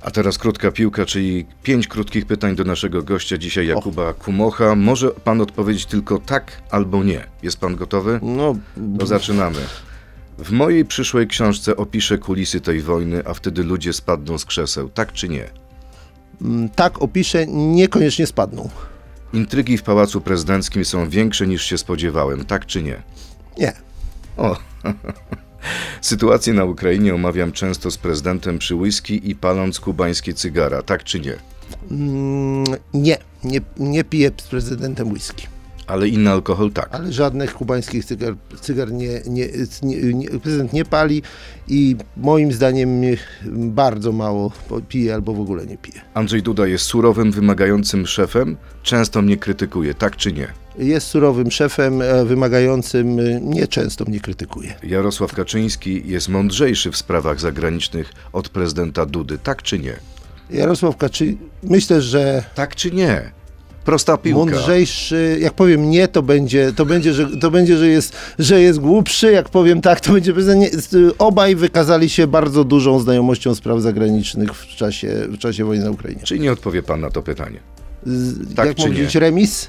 A 0.00 0.10
teraz 0.10 0.38
krótka 0.38 0.70
piłka, 0.72 1.06
czyli 1.06 1.46
pięć 1.62 1.88
krótkich 1.88 2.26
pytań 2.26 2.56
do 2.56 2.64
naszego 2.64 3.02
gościa 3.02 3.38
dzisiaj, 3.38 3.66
Jakuba 3.66 4.12
Kumocha. 4.12 4.74
Może 4.74 5.10
pan 5.10 5.40
odpowiedzieć 5.40 5.86
tylko 5.86 6.18
tak 6.18 6.62
albo 6.70 7.04
nie. 7.04 7.24
Jest 7.42 7.58
pan 7.58 7.76
gotowy? 7.76 8.20
No, 8.22 8.56
To 8.98 9.06
zaczynamy. 9.06 9.58
W 10.38 10.50
mojej 10.50 10.84
przyszłej 10.84 11.26
książce 11.26 11.76
opiszę 11.76 12.18
kulisy 12.18 12.60
tej 12.60 12.80
wojny, 12.80 13.22
a 13.26 13.34
wtedy 13.34 13.62
ludzie 13.62 13.92
spadną 13.92 14.38
z 14.38 14.44
krzeseł. 14.44 14.88
Tak 14.88 15.12
czy 15.12 15.28
nie? 15.28 15.44
Mm, 16.42 16.68
tak 16.68 17.02
opiszę, 17.02 17.46
niekoniecznie 17.46 18.26
spadną. 18.26 18.68
Intrygi 19.32 19.78
w 19.78 19.82
Pałacu 19.82 20.20
Prezydenckim 20.20 20.84
są 20.84 21.08
większe 21.08 21.46
niż 21.46 21.64
się 21.64 21.78
spodziewałem. 21.78 22.44
Tak 22.44 22.66
czy 22.66 22.82
nie? 22.82 23.02
Nie. 23.58 23.72
O. 24.36 24.56
Sytuację 26.00 26.52
na 26.54 26.64
Ukrainie 26.64 27.14
omawiam 27.14 27.52
często 27.52 27.90
z 27.90 27.96
prezydentem 27.98 28.58
przy 28.58 28.74
whisky 28.74 29.30
i 29.30 29.34
paląc 29.34 29.80
kubańskie 29.80 30.34
cygara. 30.34 30.82
Tak 30.82 31.04
czy 31.04 31.20
nie? 31.20 31.34
Mm, 31.90 32.64
nie, 32.94 33.16
nie, 33.44 33.60
nie 33.76 34.04
piję 34.04 34.30
z 34.40 34.46
prezydentem 34.46 35.08
whisky. 35.12 35.46
Ale 35.86 36.08
inny 36.08 36.30
alkohol 36.30 36.72
tak. 36.72 36.88
Ale 36.92 37.12
żadnych 37.12 37.54
kubańskich 37.54 38.04
cygar, 38.04 38.34
cygar 38.60 38.92
nie, 38.92 39.20
nie, 39.26 39.48
nie, 39.82 39.96
nie, 40.14 40.28
prezydent 40.28 40.72
nie 40.72 40.84
pali 40.84 41.22
i 41.68 41.96
moim 42.16 42.52
zdaniem 42.52 43.00
nie- 43.00 43.16
bardzo 43.52 44.12
mało 44.12 44.52
pije 44.88 45.14
albo 45.14 45.34
w 45.34 45.40
ogóle 45.40 45.66
nie 45.66 45.76
pije. 45.78 46.00
Andrzej 46.14 46.42
Duda 46.42 46.66
jest 46.66 46.84
surowym, 46.84 47.32
wymagającym 47.32 48.06
szefem. 48.06 48.56
Często 48.82 49.22
mnie 49.22 49.36
krytykuje. 49.36 49.94
Tak 49.94 50.16
czy 50.16 50.32
nie? 50.32 50.48
Jest 50.78 51.06
surowym 51.06 51.50
szefem, 51.50 52.02
e, 52.02 52.24
wymagającym, 52.24 53.18
e, 53.20 53.40
nieczęsto 53.40 54.04
mnie 54.04 54.20
krytykuje. 54.20 54.74
Jarosław 54.82 55.32
Kaczyński 55.32 56.02
jest 56.06 56.28
mądrzejszy 56.28 56.90
w 56.90 56.96
sprawach 56.96 57.40
zagranicznych 57.40 58.12
od 58.32 58.48
prezydenta 58.48 59.06
Dudy. 59.06 59.38
Tak 59.38 59.62
czy 59.62 59.78
nie? 59.78 59.96
Jarosław 60.50 60.96
Kaczyński, 60.96 61.38
myślę, 61.62 62.02
że 62.02 62.44
Tak 62.54 62.76
czy 62.76 62.90
nie? 62.90 63.36
Prosta 63.84 64.16
piłka. 64.16 64.38
Mądrzejszy, 64.38 65.38
jak 65.40 65.52
powiem 65.52 65.90
nie, 65.90 66.08
to 66.08 66.22
będzie, 66.22 66.72
to 66.72 66.86
będzie, 66.86 67.12
że, 67.12 67.26
to 67.36 67.50
będzie, 67.50 67.76
że, 67.76 67.88
jest, 67.88 68.16
że 68.38 68.60
jest 68.60 68.78
głupszy, 68.78 69.32
jak 69.32 69.48
powiem 69.48 69.80
tak, 69.80 70.00
to 70.00 70.12
będzie... 70.12 70.32
Nie, 70.56 70.70
obaj 71.18 71.56
wykazali 71.56 72.08
się 72.08 72.26
bardzo 72.26 72.64
dużą 72.64 72.98
znajomością 72.98 73.54
spraw 73.54 73.80
zagranicznych 73.80 74.54
w 74.54 74.66
czasie, 74.66 75.08
w 75.28 75.38
czasie 75.38 75.64
wojny 75.64 75.84
na 75.84 75.90
Ukrainie. 75.90 76.20
Czyli 76.24 76.40
nie 76.40 76.52
odpowie 76.52 76.82
pan 76.82 77.00
na 77.00 77.10
to 77.10 77.22
pytanie? 77.22 77.60
Tak 78.56 78.66
jak 78.66 78.76
powiedzieć, 78.76 79.14
remis? 79.14 79.68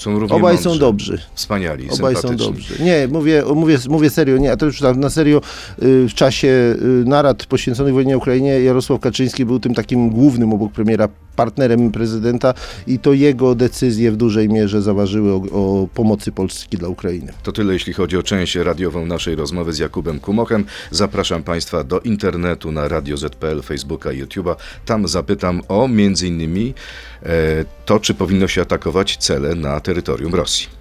Są 0.00 0.18
równie 0.18 0.36
Obaj 0.36 0.54
mądrzy. 0.54 0.70
są 0.70 0.78
dobrzy. 0.78 1.18
Wspaniali, 1.34 1.90
Obaj 1.90 2.16
są 2.16 2.36
dobrzy. 2.36 2.84
Nie, 2.84 3.08
mówię, 3.08 3.42
mówię, 3.54 3.78
mówię 3.88 4.10
serio, 4.10 4.38
nie, 4.38 4.52
a 4.52 4.56
to 4.56 4.66
już 4.66 4.80
na 4.80 5.10
serio 5.10 5.40
y, 5.82 6.08
w 6.08 6.14
czasie 6.14 6.48
y, 6.48 7.04
narad 7.06 7.46
poświęconych 7.46 7.94
wojnie 7.94 8.18
Ukrainie 8.18 8.60
Jarosław 8.60 9.00
Kaczyński 9.00 9.44
był 9.44 9.60
tym 9.60 9.74
takim 9.74 10.10
głównym 10.10 10.52
obok 10.52 10.72
premiera 10.72 11.08
partnerem 11.40 11.92
prezydenta 11.92 12.54
i 12.86 12.98
to 12.98 13.12
jego 13.12 13.54
decyzje 13.54 14.12
w 14.12 14.16
dużej 14.16 14.48
mierze 14.48 14.82
zaważyły 14.82 15.32
o, 15.32 15.36
o 15.36 15.88
pomocy 15.94 16.32
Polski 16.32 16.76
dla 16.76 16.88
Ukrainy. 16.88 17.32
To 17.42 17.52
tyle, 17.52 17.72
jeśli 17.72 17.92
chodzi 17.92 18.16
o 18.16 18.22
część 18.22 18.54
radiową 18.54 19.06
naszej 19.06 19.34
rozmowy 19.34 19.72
z 19.72 19.78
Jakubem 19.78 20.20
Kumochem. 20.20 20.64
Zapraszam 20.90 21.42
Państwa 21.42 21.84
do 21.84 22.00
internetu 22.00 22.72
na 22.72 22.88
Radio 22.88 23.16
ZPL, 23.16 23.62
Facebooka 23.62 24.12
i 24.12 24.22
YouTube'a. 24.22 24.54
Tam 24.84 25.08
zapytam 25.08 25.62
o 25.68 25.88
między 25.88 26.26
innymi 26.26 26.74
e, 27.22 27.64
to, 27.84 28.00
czy 28.00 28.14
powinno 28.14 28.48
się 28.48 28.62
atakować 28.62 29.16
cele 29.16 29.54
na 29.54 29.80
terytorium 29.80 30.34
Rosji. 30.34 30.79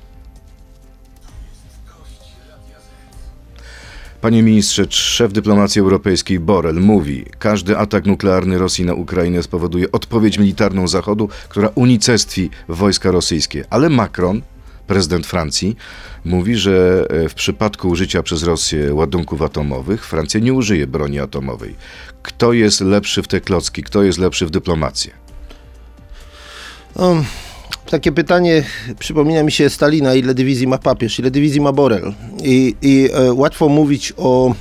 Panie 4.22 4.44
ministrze, 4.44 4.86
szef 4.90 5.34
dyplomacji 5.34 5.82
europejskiej 5.82 6.40
Borrell 6.40 6.80
mówi, 6.82 7.26
każdy 7.40 7.78
atak 7.78 8.06
nuklearny 8.06 8.58
Rosji 8.58 8.86
na 8.86 8.94
Ukrainę 8.94 9.44
spowoduje 9.44 9.92
odpowiedź 9.92 10.38
militarną 10.38 10.88
Zachodu, 10.88 11.30
która 11.50 11.70
unicestwi 11.76 12.50
wojska 12.68 13.12
rosyjskie. 13.12 13.66
Ale 13.70 13.90
Macron, 13.90 14.42
prezydent 14.88 15.28
Francji, 15.28 15.76
mówi, 16.26 16.56
że 16.56 17.06
w 17.30 17.34
przypadku 17.34 17.90
użycia 17.90 18.24
przez 18.24 18.44
Rosję 18.44 18.94
ładunków 18.94 19.42
atomowych 19.42 20.06
Francja 20.06 20.40
nie 20.40 20.54
użyje 20.54 20.88
broni 20.88 21.20
atomowej. 21.20 21.76
Kto 22.22 22.54
jest 22.54 22.82
lepszy 22.82 23.24
w 23.24 23.28
te 23.28 23.42
klocki? 23.42 23.84
Kto 23.84 24.04
jest 24.04 24.20
lepszy 24.20 24.46
w 24.46 24.50
dyplomację? 24.50 25.12
Um 26.96 27.24
takie 27.90 28.12
pytanie 28.12 28.64
przypomina 29.00 29.44
mi 29.44 29.52
się 29.52 29.70
Stalina, 29.70 30.16
ile 30.16 30.34
dywizji 30.34 30.68
ma 30.68 30.78
papież, 30.78 31.20
ile 31.20 31.32
dywizji 31.32 31.62
ma 31.62 31.72
Borel. 31.72 32.14
I, 32.44 32.76
i 32.82 33.10
e, 33.14 33.34
łatwo 33.34 33.70
mówić 33.70 34.14
o 34.18 34.54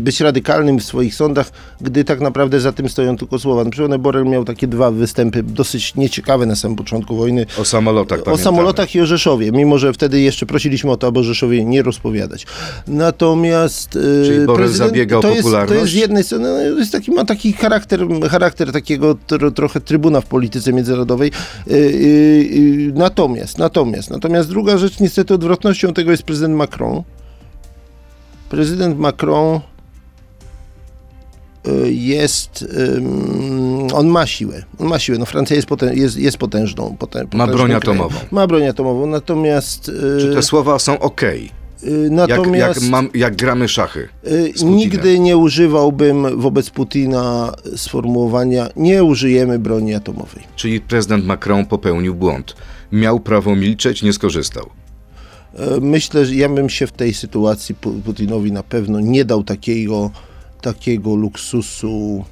być 0.00 0.20
radykalnym 0.20 0.78
w 0.78 0.84
swoich 0.84 1.14
sądach, 1.14 1.52
gdy 1.80 2.04
tak 2.04 2.20
naprawdę 2.20 2.60
za 2.60 2.72
tym 2.72 2.88
stoją 2.88 3.16
tylko 3.16 3.38
słowa. 3.38 3.64
Na 3.64 3.70
przykład 3.70 4.00
Borel 4.00 4.24
miał 4.24 4.44
takie 4.44 4.66
dwa 4.66 4.90
występy 4.90 5.42
dosyć 5.42 5.94
nieciekawe 5.94 6.46
na 6.46 6.56
samym 6.56 6.76
początku 6.76 7.16
wojny. 7.16 7.46
O 7.58 7.64
samolotach 7.64 8.20
O 8.20 8.22
pamiętamy. 8.22 8.44
samolotach 8.44 8.94
i 8.94 9.00
o 9.00 9.06
Rzeszowie, 9.06 9.52
mimo 9.52 9.78
że 9.78 9.92
wtedy 9.92 10.20
jeszcze 10.20 10.46
prosiliśmy 10.46 10.90
o 10.90 10.96
to, 10.96 11.06
aby 11.06 11.20
o 11.20 11.22
Rzeszowie 11.22 11.64
nie 11.64 11.82
rozpowiadać. 11.82 12.46
Natomiast 12.86 13.96
e, 13.96 14.24
Czyli 14.26 14.46
Borel 14.46 14.68
zabiega 14.68 15.16
o 15.16 15.20
popularność? 15.22 15.56
Jest, 15.58 15.68
to 15.68 15.74
jest 15.74 15.92
z 15.92 15.94
jednej 15.94 16.24
strony, 16.24 16.48
no, 16.48 16.78
jest 16.78 16.92
taki, 16.92 17.10
ma 17.10 17.24
taki 17.24 17.52
charakter, 17.52 18.00
charakter 18.30 18.72
takiego 18.72 19.16
tro, 19.26 19.50
trochę 19.50 19.80
trybuna 19.80 20.20
w 20.20 20.26
polityce 20.26 20.72
międzynarodowej. 20.72 21.30
E, 21.70 21.72
natomiast, 22.94 23.58
natomiast, 23.58 24.10
natomiast 24.10 24.48
druga 24.48 24.78
rzecz, 24.78 25.00
niestety 25.00 25.34
odwrotnością 25.34 25.94
tego 25.94 26.10
jest 26.10 26.22
prezydent 26.22 26.54
Macron, 26.54 27.02
prezydent 28.50 28.98
Macron 28.98 29.60
y, 31.68 31.92
jest, 31.92 32.64
on 33.92 34.06
ma 34.06 34.26
siłę, 34.26 34.62
on 34.78 34.86
ma 34.86 34.98
siłę, 34.98 35.18
no 35.18 35.26
Francja 35.26 35.56
jest, 35.56 35.68
potę, 35.68 35.94
jest, 35.94 36.16
jest 36.16 36.36
potężną, 36.36 36.96
potę, 36.98 37.24
Ma 37.34 37.46
broń 37.46 37.72
atomową. 37.72 38.18
Ma 38.30 38.46
broń 38.46 38.66
atomową, 38.66 39.06
natomiast... 39.06 39.88
Y, 39.88 40.20
Czy 40.20 40.34
te 40.34 40.42
słowa 40.42 40.78
są 40.78 40.98
ok? 40.98 41.20
Natomiast 42.10 42.76
jak, 42.76 42.82
jak, 42.82 42.90
mam, 42.90 43.08
jak 43.14 43.36
gramy 43.36 43.68
szachy. 43.68 44.08
Nigdy 44.64 45.18
nie 45.18 45.36
używałbym 45.36 46.40
wobec 46.40 46.70
Putina 46.70 47.52
sformułowania 47.76 48.68
nie 48.76 49.04
użyjemy 49.04 49.58
broni 49.58 49.94
atomowej. 49.94 50.42
Czyli 50.56 50.80
prezydent 50.80 51.26
Macron 51.26 51.66
popełnił 51.66 52.14
błąd. 52.14 52.56
Miał 52.92 53.20
prawo 53.20 53.56
milczeć, 53.56 54.02
nie 54.02 54.12
skorzystał. 54.12 54.70
E, 55.54 55.80
myślę, 55.80 56.26
że 56.26 56.34
ja 56.34 56.48
bym 56.48 56.68
się 56.68 56.86
w 56.86 56.92
tej 56.92 57.14
sytuacji 57.14 57.74
Putinowi 58.04 58.52
na 58.52 58.62
pewno 58.62 59.00
nie 59.00 59.24
dał 59.24 59.44
takiego, 59.44 60.10
takiego 60.60 61.14
luksusu 61.14 62.24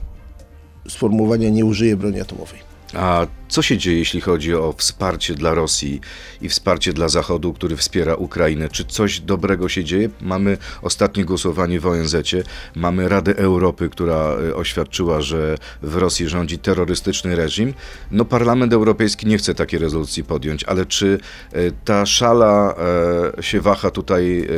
sformułowania 0.88 1.48
nie 1.48 1.64
użyje 1.64 1.96
broni 1.96 2.20
atomowej. 2.20 2.58
A 2.94 3.26
co 3.48 3.62
się 3.62 3.78
dzieje, 3.78 3.98
jeśli 3.98 4.20
chodzi 4.20 4.54
o 4.54 4.74
wsparcie 4.76 5.34
dla 5.34 5.54
Rosji 5.54 6.00
i 6.42 6.48
wsparcie 6.48 6.92
dla 6.92 7.08
Zachodu, 7.08 7.52
który 7.52 7.76
wspiera 7.76 8.14
Ukrainę? 8.14 8.68
Czy 8.68 8.84
coś 8.84 9.20
dobrego 9.20 9.68
się 9.68 9.84
dzieje? 9.84 10.08
Mamy 10.20 10.58
ostatnie 10.82 11.24
głosowanie 11.24 11.80
w 11.80 11.86
ONZ, 11.86 12.16
mamy 12.74 13.08
Radę 13.08 13.36
Europy, 13.36 13.88
która 13.88 14.36
e, 14.48 14.54
oświadczyła, 14.54 15.20
że 15.20 15.58
w 15.82 15.96
Rosji 15.96 16.28
rządzi 16.28 16.58
terrorystyczny 16.58 17.36
reżim. 17.36 17.74
No, 18.10 18.24
Parlament 18.24 18.72
Europejski 18.72 19.26
nie 19.26 19.38
chce 19.38 19.54
takiej 19.54 19.78
rezolucji 19.80 20.24
podjąć, 20.24 20.64
ale 20.64 20.86
czy 20.86 21.18
e, 21.52 21.58
ta 21.84 22.06
szala 22.06 22.74
e, 23.38 23.42
się 23.42 23.60
waha 23.60 23.90
tutaj 23.90 24.48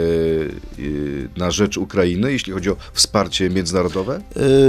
na 1.36 1.50
rzecz 1.50 1.76
Ukrainy, 1.76 2.32
jeśli 2.32 2.52
chodzi 2.52 2.70
o 2.70 2.76
wsparcie 2.92 3.50
międzynarodowe? 3.50 4.20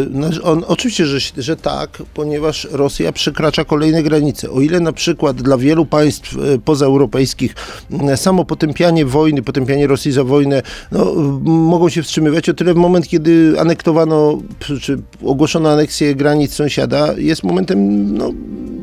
No, 0.10 0.28
on, 0.44 0.64
oczywiście, 0.68 1.06
że, 1.06 1.20
że 1.38 1.56
tak, 1.56 2.04
ponieważ 2.14 2.68
Rosja 2.72 3.12
przekracza 3.12 3.66
kolejne 3.66 4.04
granice. 4.04 4.11
O 4.52 4.62
ile 4.62 4.80
na 4.80 4.92
przykład 4.92 5.42
dla 5.42 5.58
wielu 5.58 5.86
państw 5.86 6.38
e, 6.38 6.60
pozaeuropejskich 6.60 7.56
samo 8.16 8.46
potępianie 8.46 9.06
wojny, 9.06 9.42
potępianie 9.42 9.88
Rosji 9.88 10.12
za 10.12 10.24
wojnę 10.24 10.62
no, 10.92 11.14
mogą 11.44 11.90
się 11.90 12.04
wstrzymywać, 12.04 12.50
o 12.50 12.54
tyle 12.54 12.74
w 12.74 12.78
moment, 12.78 13.08
kiedy 13.08 13.56
anektowano, 13.60 14.38
czy 14.82 15.02
ogłoszono 15.24 15.70
aneksję 15.70 16.16
granic 16.16 16.54
sąsiada, 16.54 17.14
jest 17.18 17.44
momentem 17.44 18.14
no, 18.18 18.34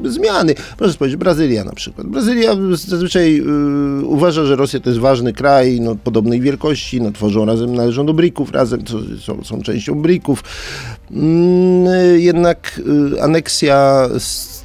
zmiany. 0.04 0.54
Proszę 0.76 0.92
spojrzeć, 0.92 1.16
Brazylia 1.16 1.64
na 1.64 1.72
przykład. 1.72 2.06
Brazylia 2.06 2.56
zazwyczaj 2.88 3.40
y, 4.02 4.06
uważa, 4.06 4.44
że 4.44 4.56
Rosja 4.56 4.80
to 4.80 4.90
jest 4.90 5.00
ważny 5.00 5.32
kraj, 5.32 5.80
no, 5.80 5.96
podobnej 5.96 6.40
wielkości, 6.40 7.00
no, 7.00 7.12
tworzą 7.12 7.44
razem, 7.44 7.74
należą 7.74 8.06
do 8.06 8.14
brików 8.14 8.52
razem, 8.52 8.80
są, 9.20 9.44
są 9.44 9.62
częścią 9.62 9.94
brików. 9.94 10.44
Mm, 11.10 12.20
jednak 12.20 12.80
y, 13.16 13.22
aneksja 13.22 14.08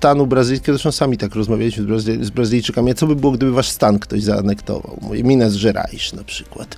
stanu 0.03 0.27
brazylijskiego, 0.27 0.77
zresztą 0.77 0.91
sami 0.91 1.17
tak 1.17 1.35
rozmawialiśmy 1.35 1.83
z, 1.83 1.87
Brazy 1.87 2.25
z 2.25 2.29
Brazylijczykami, 2.29 2.91
a 2.91 2.93
co 2.93 3.07
by 3.07 3.15
było, 3.15 3.31
gdyby 3.31 3.51
wasz 3.51 3.69
stan 3.69 3.99
ktoś 3.99 4.23
zaanektował? 4.23 4.99
Minas 5.23 5.57
Gerais 5.57 6.13
na 6.13 6.23
przykład. 6.23 6.75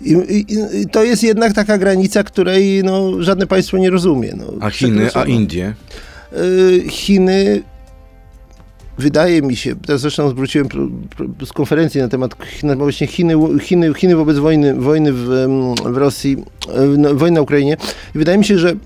I, 0.00 0.12
i, 0.12 0.46
I, 0.80 0.86
to 0.86 1.04
jest 1.04 1.22
jednak 1.22 1.52
taka 1.52 1.78
granica, 1.78 2.22
której 2.22 2.82
no, 2.84 3.22
żadne 3.22 3.46
państwo 3.46 3.78
nie 3.78 3.90
rozumie. 3.90 4.34
No, 4.36 4.44
a 4.60 4.70
Chiny, 4.70 5.10
a 5.14 5.24
Indie? 5.24 5.74
Y, 6.32 6.84
Chiny 6.88 7.62
wydaje 8.98 9.42
mi 9.42 9.56
się, 9.56 9.76
teraz 9.76 10.00
zresztą 10.00 10.30
zwróciłem 10.30 10.68
z 11.46 11.52
konferencji 11.52 12.00
na 12.00 12.08
temat 12.08 12.34
właśnie 12.76 13.06
Chiny, 13.06 13.34
Chiny, 13.60 13.94
Chiny 13.94 14.16
wobec 14.16 14.38
wojny, 14.38 14.74
wojny 14.74 15.12
w, 15.12 15.26
w 15.84 15.96
Rosji, 15.96 16.36
no, 16.98 17.14
wojny 17.14 17.34
na 17.34 17.42
Ukrainie. 17.42 17.76
I 18.14 18.18
wydaje 18.18 18.38
mi 18.38 18.44
się, 18.44 18.58
że, 18.58 18.76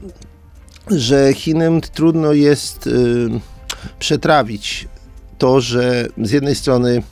że 0.90 1.32
Chinom 1.34 1.80
trudno 1.80 2.32
jest 2.32 2.86
y, 2.86 3.55
przetrawić 3.98 4.88
to, 5.38 5.60
że 5.60 6.08
z 6.22 6.30
jednej 6.30 6.54
strony 6.54 7.02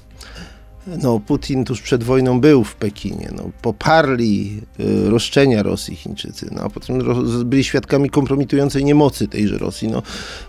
no, 0.87 1.21
Putin 1.21 1.65
tuż 1.65 1.83
przed 1.83 2.05
wojną 2.05 2.41
był 2.41 2.65
w 2.65 2.75
Pekinie. 2.75 3.31
No, 3.37 3.51
poparli 3.63 4.61
y, 4.81 5.11
roszczenia 5.11 5.63
Rosji 5.63 5.97
Chińczycy, 5.97 6.49
no, 6.53 6.63
a 6.63 6.69
potem 6.71 6.99
byli 7.45 7.65
świadkami 7.65 8.11
kompromitującej 8.11 8.85
niemocy 8.85 9.29
tejże 9.29 9.59
Rosji. 9.59 9.89
No, 9.89 10.03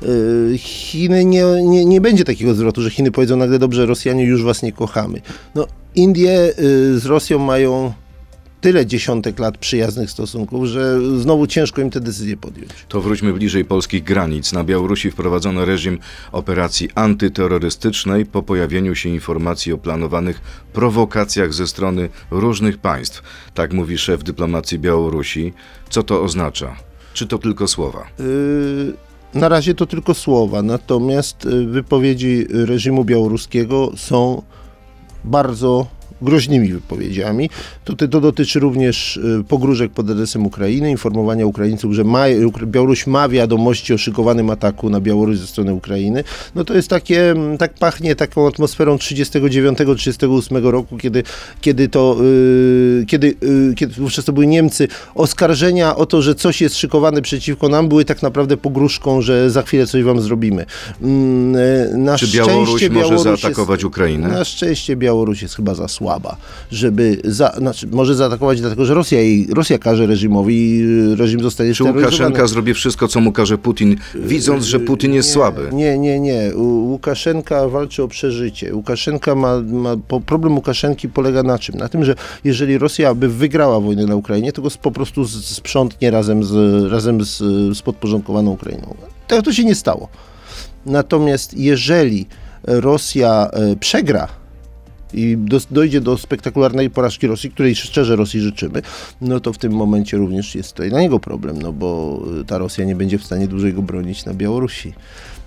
y, 0.03 0.57
Chiny 0.57 1.25
nie, 1.25 1.45
nie, 1.63 1.85
nie 1.85 2.01
będzie 2.01 2.23
takiego 2.23 2.53
zwrotu, 2.53 2.81
że 2.81 2.89
Chiny 2.89 3.11
powiedzą 3.11 3.37
nagle, 3.37 3.59
dobrze, 3.59 3.85
Rosjanie 3.85 4.23
już 4.23 4.43
was 4.43 4.63
nie 4.63 4.71
kochamy. 4.71 5.21
No, 5.55 5.67
Indie 5.95 6.53
y, 6.59 6.99
z 6.99 7.05
Rosją 7.05 7.39
mają 7.39 7.93
tyle 8.65 8.85
dziesiątek 8.85 9.39
lat 9.39 9.57
przyjaznych 9.57 10.11
stosunków, 10.11 10.65
że 10.65 10.99
znowu 11.19 11.47
ciężko 11.47 11.81
im 11.81 11.89
te 11.89 11.99
decyzje 11.99 12.37
podjąć. 12.37 12.71
To 12.87 13.01
wróćmy 13.01 13.33
bliżej 13.33 13.65
polskich 13.65 14.03
granic. 14.03 14.53
Na 14.53 14.63
Białorusi 14.63 15.11
wprowadzono 15.11 15.65
reżim 15.65 15.99
operacji 16.31 16.89
antyterrorystycznej 16.95 18.25
po 18.25 18.43
pojawieniu 18.43 18.95
się 18.95 19.09
informacji 19.09 19.73
o 19.73 19.77
planowanych 19.77 20.41
prowokacjach 20.73 21.53
ze 21.53 21.67
strony 21.67 22.09
różnych 22.31 22.77
państw. 22.77 23.23
Tak 23.53 23.73
mówi 23.73 23.97
szef 23.97 24.23
dyplomacji 24.23 24.79
Białorusi. 24.79 25.53
Co 25.89 26.03
to 26.03 26.23
oznacza? 26.23 26.75
Czy 27.13 27.27
to 27.27 27.37
tylko 27.37 27.67
słowa? 27.67 28.05
Yy, 28.19 29.39
na 29.39 29.49
razie 29.49 29.75
to 29.75 29.85
tylko 29.85 30.13
słowa, 30.13 30.61
natomiast 30.61 31.45
y, 31.45 31.65
wypowiedzi 31.65 32.45
reżimu 32.49 33.03
białoruskiego 33.03 33.91
są 33.97 34.41
bardzo 35.23 35.87
groźnymi 36.25 36.73
wypowiedziami. 36.73 37.49
To, 37.85 38.07
to 38.07 38.21
dotyczy 38.21 38.59
również 38.59 39.17
y, 39.17 39.43
pogróżek 39.47 39.91
pod 39.91 40.09
adresem 40.09 40.45
Ukrainy, 40.45 40.91
informowania 40.91 41.45
Ukraińców, 41.45 41.93
że 41.93 42.03
ma, 42.03 42.25
Białoruś 42.65 43.07
ma 43.07 43.29
wiadomości 43.29 43.93
o 43.93 43.97
szykowanym 43.97 44.49
ataku 44.49 44.89
na 44.89 45.01
Białoruś 45.01 45.37
ze 45.37 45.47
strony 45.47 45.73
Ukrainy. 45.73 46.23
No 46.55 46.63
to 46.63 46.73
jest 46.73 46.89
takie, 46.89 47.31
mm, 47.31 47.57
tak 47.57 47.73
pachnie 47.73 48.15
taką 48.15 48.47
atmosferą 48.47 48.95
39-38 48.95 50.69
roku, 50.71 50.97
kiedy, 50.97 51.23
kiedy 51.61 51.89
to, 51.89 52.17
yy, 52.19 53.05
kiedy, 53.07 53.35
yy, 53.41 53.73
kiedy 53.75 53.93
wówczas 53.93 54.25
to 54.25 54.33
były 54.33 54.47
Niemcy, 54.47 54.87
oskarżenia 55.15 55.95
o 55.95 56.05
to, 56.05 56.21
że 56.21 56.35
coś 56.35 56.61
jest 56.61 56.77
szykowane 56.77 57.21
przeciwko 57.21 57.69
nam, 57.69 57.89
były 57.89 58.05
tak 58.05 58.21
naprawdę 58.21 58.57
pogróżką, 58.57 59.21
że 59.21 59.51
za 59.51 59.61
chwilę 59.61 59.87
coś 59.87 60.03
wam 60.03 60.21
zrobimy. 60.21 60.65
Yy, 61.01 61.07
na 61.97 62.17
Czy 62.17 62.27
Białoruś 62.27 62.89
może 62.89 62.89
Białoruś 62.89 63.21
zaatakować 63.21 63.79
jest, 63.79 63.85
Ukrainę? 63.85 64.27
Na 64.27 64.45
szczęście 64.45 64.95
Białoruś 64.95 65.41
jest 65.41 65.55
chyba 65.55 65.75
za 65.75 65.87
słaba, 65.87 66.14
żeby, 66.71 67.21
za, 67.23 67.53
znaczy 67.57 67.87
może 67.87 68.15
zaatakować 68.15 68.61
dlatego, 68.61 68.85
że 68.85 68.93
Rosja, 68.93 69.21
jej, 69.21 69.47
Rosja 69.53 69.77
każe 69.77 70.07
reżimowi 70.07 70.55
i 70.55 70.85
reżim 71.15 71.39
zostaje 71.39 71.73
Czy 71.73 71.83
Łukaszenka 71.83 72.47
zrobi 72.47 72.73
wszystko, 72.73 73.07
co 73.07 73.19
mu 73.19 73.31
każe 73.31 73.57
Putin, 73.57 73.95
widząc, 74.15 74.65
że 74.65 74.79
Putin 74.79 75.13
jest 75.13 75.29
nie, 75.29 75.33
słaby? 75.33 75.69
Nie, 75.73 75.97
nie, 75.97 76.19
nie. 76.19 76.51
Łukaszenka 76.55 77.67
walczy 77.67 78.03
o 78.03 78.07
przeżycie. 78.07 78.75
Łukaszenka 78.75 79.35
ma, 79.35 79.61
ma, 79.61 79.95
problem 80.25 80.55
Łukaszenki 80.55 81.09
polega 81.09 81.43
na 81.43 81.59
czym? 81.59 81.75
Na 81.75 81.89
tym, 81.89 82.05
że 82.05 82.15
jeżeli 82.43 82.77
Rosja 82.77 83.15
by 83.15 83.29
wygrała 83.29 83.79
wojnę 83.79 84.05
na 84.05 84.15
Ukrainie, 84.15 84.51
to 84.51 84.61
go 84.61 84.69
po 84.81 84.91
prostu 84.91 85.27
sprzątnie 85.27 86.11
razem 86.11 86.43
z, 86.43 86.83
razem 86.91 87.23
z, 87.23 87.37
z 87.77 87.81
podporządkowaną 87.81 88.51
Ukrainą. 88.51 88.95
Tego 89.27 89.41
to 89.41 89.53
się 89.53 89.63
nie 89.63 89.75
stało. 89.75 90.09
Natomiast 90.85 91.53
jeżeli 91.53 92.27
Rosja 92.63 93.49
e, 93.53 93.75
przegra 93.75 94.27
i 95.15 95.37
do, 95.37 95.59
dojdzie 95.71 96.01
do 96.01 96.17
spektakularnej 96.17 96.89
porażki 96.89 97.27
Rosji, 97.27 97.51
której 97.51 97.75
szczerze 97.75 98.15
Rosji 98.15 98.39
życzymy, 98.39 98.81
no 99.21 99.39
to 99.39 99.53
w 99.53 99.57
tym 99.57 99.73
momencie 99.73 100.17
również 100.17 100.55
jest 100.55 100.73
to 100.73 100.83
dla 100.83 101.01
niego 101.01 101.19
problem, 101.19 101.61
no 101.61 101.73
bo 101.73 102.21
ta 102.47 102.57
Rosja 102.57 102.85
nie 102.85 102.95
będzie 102.95 103.17
w 103.17 103.23
stanie 103.23 103.47
dłużej 103.47 103.73
go 103.73 103.81
bronić 103.81 104.25
na 104.25 104.33
Białorusi. 104.33 104.93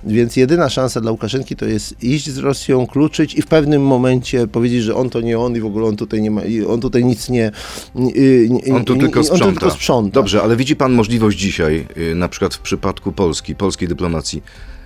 Więc 0.04 0.36
jedyna 0.36 0.68
szansa 0.68 1.00
dla 1.00 1.10
Łukaszenki 1.10 1.56
to 1.56 1.66
jest 1.66 2.02
iść 2.04 2.30
z 2.30 2.38
Rosją, 2.38 2.86
kluczyć 2.86 3.34
i 3.34 3.42
w 3.42 3.46
pewnym 3.46 3.82
momencie 3.82 4.46
powiedzieć, 4.46 4.82
że 4.82 4.94
on 4.94 5.10
to 5.10 5.20
nie 5.20 5.38
on 5.38 5.56
i 5.56 5.60
w 5.60 5.66
ogóle 5.66 5.86
on 5.86 5.96
tutaj 5.96 6.22
nie 6.22 6.30
ma, 6.30 6.42
on 6.68 6.80
tutaj 6.80 7.04
nic 7.04 7.28
nie... 7.28 7.50
nie 7.94 8.74
on 8.74 8.84
tu 8.84 8.96
tylko 8.96 9.24
sprząta. 9.24 9.44
On 9.44 9.54
tu 9.54 9.60
tylko 9.60 9.74
sprząta. 9.74 10.10
Dobrze, 10.14 10.42
ale 10.42 10.56
widzi 10.56 10.76
pan 10.76 10.92
możliwość 10.92 11.38
dzisiaj, 11.38 11.86
y, 11.96 12.14
na 12.14 12.28
przykład 12.28 12.54
w 12.54 12.58
przypadku 12.58 13.12
Polski, 13.12 13.54
polskiej 13.54 13.88
dyplomacji, 13.88 14.42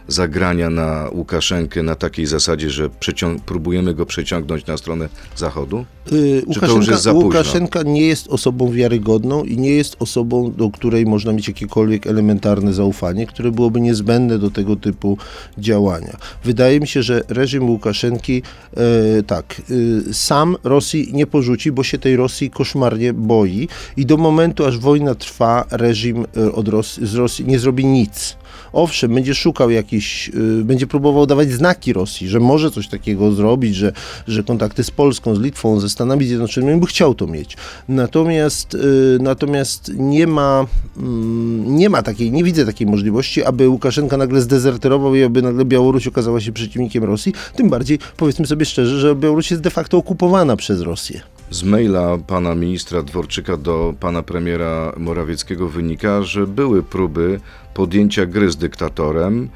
zagrania 0.08 0.70
na 0.70 1.08
Łukaszenkę 1.12 1.82
na 1.82 1.94
takiej 1.94 2.26
zasadzie, 2.26 2.70
że 2.70 2.90
próbujemy 3.46 3.94
go 3.94 4.06
przeciągnąć 4.06 4.66
na 4.66 4.76
stronę 4.76 5.08
Zachodu? 5.36 5.84
Yy, 6.10 6.42
Łukaszenka, 6.46 7.12
Łukaszenka 7.12 7.82
nie 7.82 8.06
jest 8.06 8.28
osobą 8.28 8.70
wiarygodną 8.70 9.44
i 9.44 9.56
nie 9.56 9.70
jest 9.70 9.96
osobą, 9.98 10.52
do 10.52 10.70
której 10.70 11.06
można 11.06 11.32
mieć 11.32 11.48
jakiekolwiek 11.48 12.06
elementarne 12.06 12.72
zaufanie, 12.72 13.26
które 13.26 13.50
byłoby 13.50 13.80
niezbędne 13.80 14.38
do 14.38 14.50
tego 14.50 14.76
typu 14.76 15.18
działania. 15.58 16.16
Wydaje 16.44 16.80
mi 16.80 16.88
się, 16.88 17.02
że 17.02 17.22
reżim 17.28 17.70
Łukaszenki 17.70 18.42
yy, 18.76 19.22
tak, 19.22 19.62
yy, 19.68 20.14
sam 20.14 20.56
Rosji 20.64 21.10
nie 21.12 21.26
porzuci, 21.26 21.72
bo 21.72 21.84
się 21.84 21.98
tej 21.98 22.16
Rosji 22.16 22.50
koszmarnie 22.50 23.12
boi 23.12 23.68
i 23.96 24.06
do 24.06 24.16
momentu, 24.16 24.64
aż 24.64 24.78
wojna 24.78 25.14
trwa, 25.14 25.64
reżim 25.70 26.26
y, 26.36 26.52
od 26.52 26.68
Rosji, 26.68 27.06
z 27.06 27.14
Rosji 27.14 27.44
nie 27.44 27.58
zrobi 27.58 27.84
nic 27.84 28.36
owszem, 28.72 29.14
będzie 29.14 29.34
szukał 29.34 29.70
jakiś, 29.70 30.28
y, 30.28 30.64
będzie 30.64 30.86
próbował 30.86 31.26
dawać 31.26 31.52
znaki 31.52 31.92
Rosji, 31.92 32.28
że 32.28 32.40
może 32.40 32.70
coś 32.70 32.88
takiego 32.88 33.32
zrobić, 33.32 33.74
że, 33.74 33.92
że 34.28 34.42
kontakty 34.42 34.84
z 34.84 34.90
Polską, 34.90 35.34
z 35.34 35.40
Litwą, 35.40 35.80
ze 35.80 35.88
Stanami 35.88 36.26
Zjednoczonymi, 36.26 36.80
by 36.80 36.86
chciał 36.86 37.14
to 37.14 37.26
mieć. 37.26 37.56
Natomiast, 37.88 38.74
y, 38.74 39.18
natomiast 39.20 39.92
nie 39.96 40.26
ma, 40.26 40.66
mm, 40.96 41.76
nie 41.76 41.90
ma 41.90 42.02
takiej, 42.02 42.32
nie 42.32 42.44
widzę 42.44 42.66
takiej 42.66 42.86
możliwości, 42.86 43.44
aby 43.44 43.68
Łukaszenka 43.68 44.16
nagle 44.16 44.40
zdezerterował 44.40 45.14
i 45.14 45.22
aby 45.22 45.42
nagle 45.42 45.64
Białoruś 45.64 46.06
okazała 46.06 46.40
się 46.40 46.52
przeciwnikiem 46.52 47.04
Rosji. 47.04 47.32
Tym 47.56 47.70
bardziej, 47.70 47.98
powiedzmy 48.16 48.46
sobie 48.46 48.64
szczerze, 48.64 49.00
że 49.00 49.16
Białoruś 49.16 49.50
jest 49.50 49.62
de 49.62 49.70
facto 49.70 49.98
okupowana 49.98 50.56
przez 50.56 50.80
Rosję. 50.80 51.20
Z 51.52 51.62
maila 51.62 52.18
pana 52.18 52.54
ministra 52.54 53.02
Dworczyka 53.02 53.56
do 53.56 53.94
pana 54.00 54.22
premiera 54.22 54.92
Morawieckiego 54.96 55.68
wynika, 55.68 56.22
że 56.22 56.46
były 56.46 56.82
próby 56.82 57.40
podjęcia 57.74 58.26
gry 58.26 58.50
z 58.50 58.56
dyktatorem. 58.56 59.48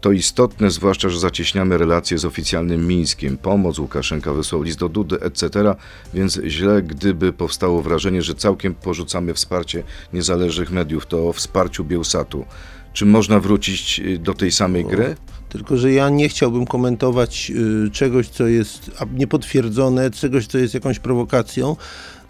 To 0.00 0.12
istotne, 0.12 0.70
zwłaszcza, 0.70 1.08
że 1.08 1.20
zacieśniamy 1.20 1.78
relacje 1.78 2.18
z 2.18 2.24
oficjalnym 2.24 2.86
Mińskiem. 2.86 3.36
Pomoc 3.36 3.78
Łukaszenka 3.78 4.32
wysłał 4.32 4.62
list 4.62 4.78
do 4.78 4.88
Dudy, 4.88 5.20
etc., 5.20 5.74
więc 6.14 6.40
źle, 6.46 6.82
gdyby 6.82 7.32
powstało 7.32 7.82
wrażenie, 7.82 8.22
że 8.22 8.34
całkiem 8.34 8.74
porzucamy 8.74 9.34
wsparcie 9.34 9.82
niezależnych 10.12 10.70
mediów. 10.70 11.06
To 11.06 11.28
o 11.28 11.32
wsparciu 11.32 11.84
Bielsatu. 11.84 12.44
Czy 12.92 13.06
można 13.06 13.40
wrócić 13.40 14.00
y, 14.00 14.18
do 14.18 14.34
tej 14.34 14.52
samej 14.52 14.84
gry? 14.84 15.16
Tylko, 15.52 15.76
że 15.76 15.92
ja 15.92 16.08
nie 16.08 16.28
chciałbym 16.28 16.66
komentować 16.66 17.52
y, 17.86 17.90
czegoś, 17.90 18.28
co 18.28 18.46
jest 18.46 18.90
niepotwierdzone, 19.14 20.10
czegoś, 20.10 20.46
co 20.46 20.58
jest 20.58 20.74
jakąś 20.74 20.98
prowokacją. 20.98 21.76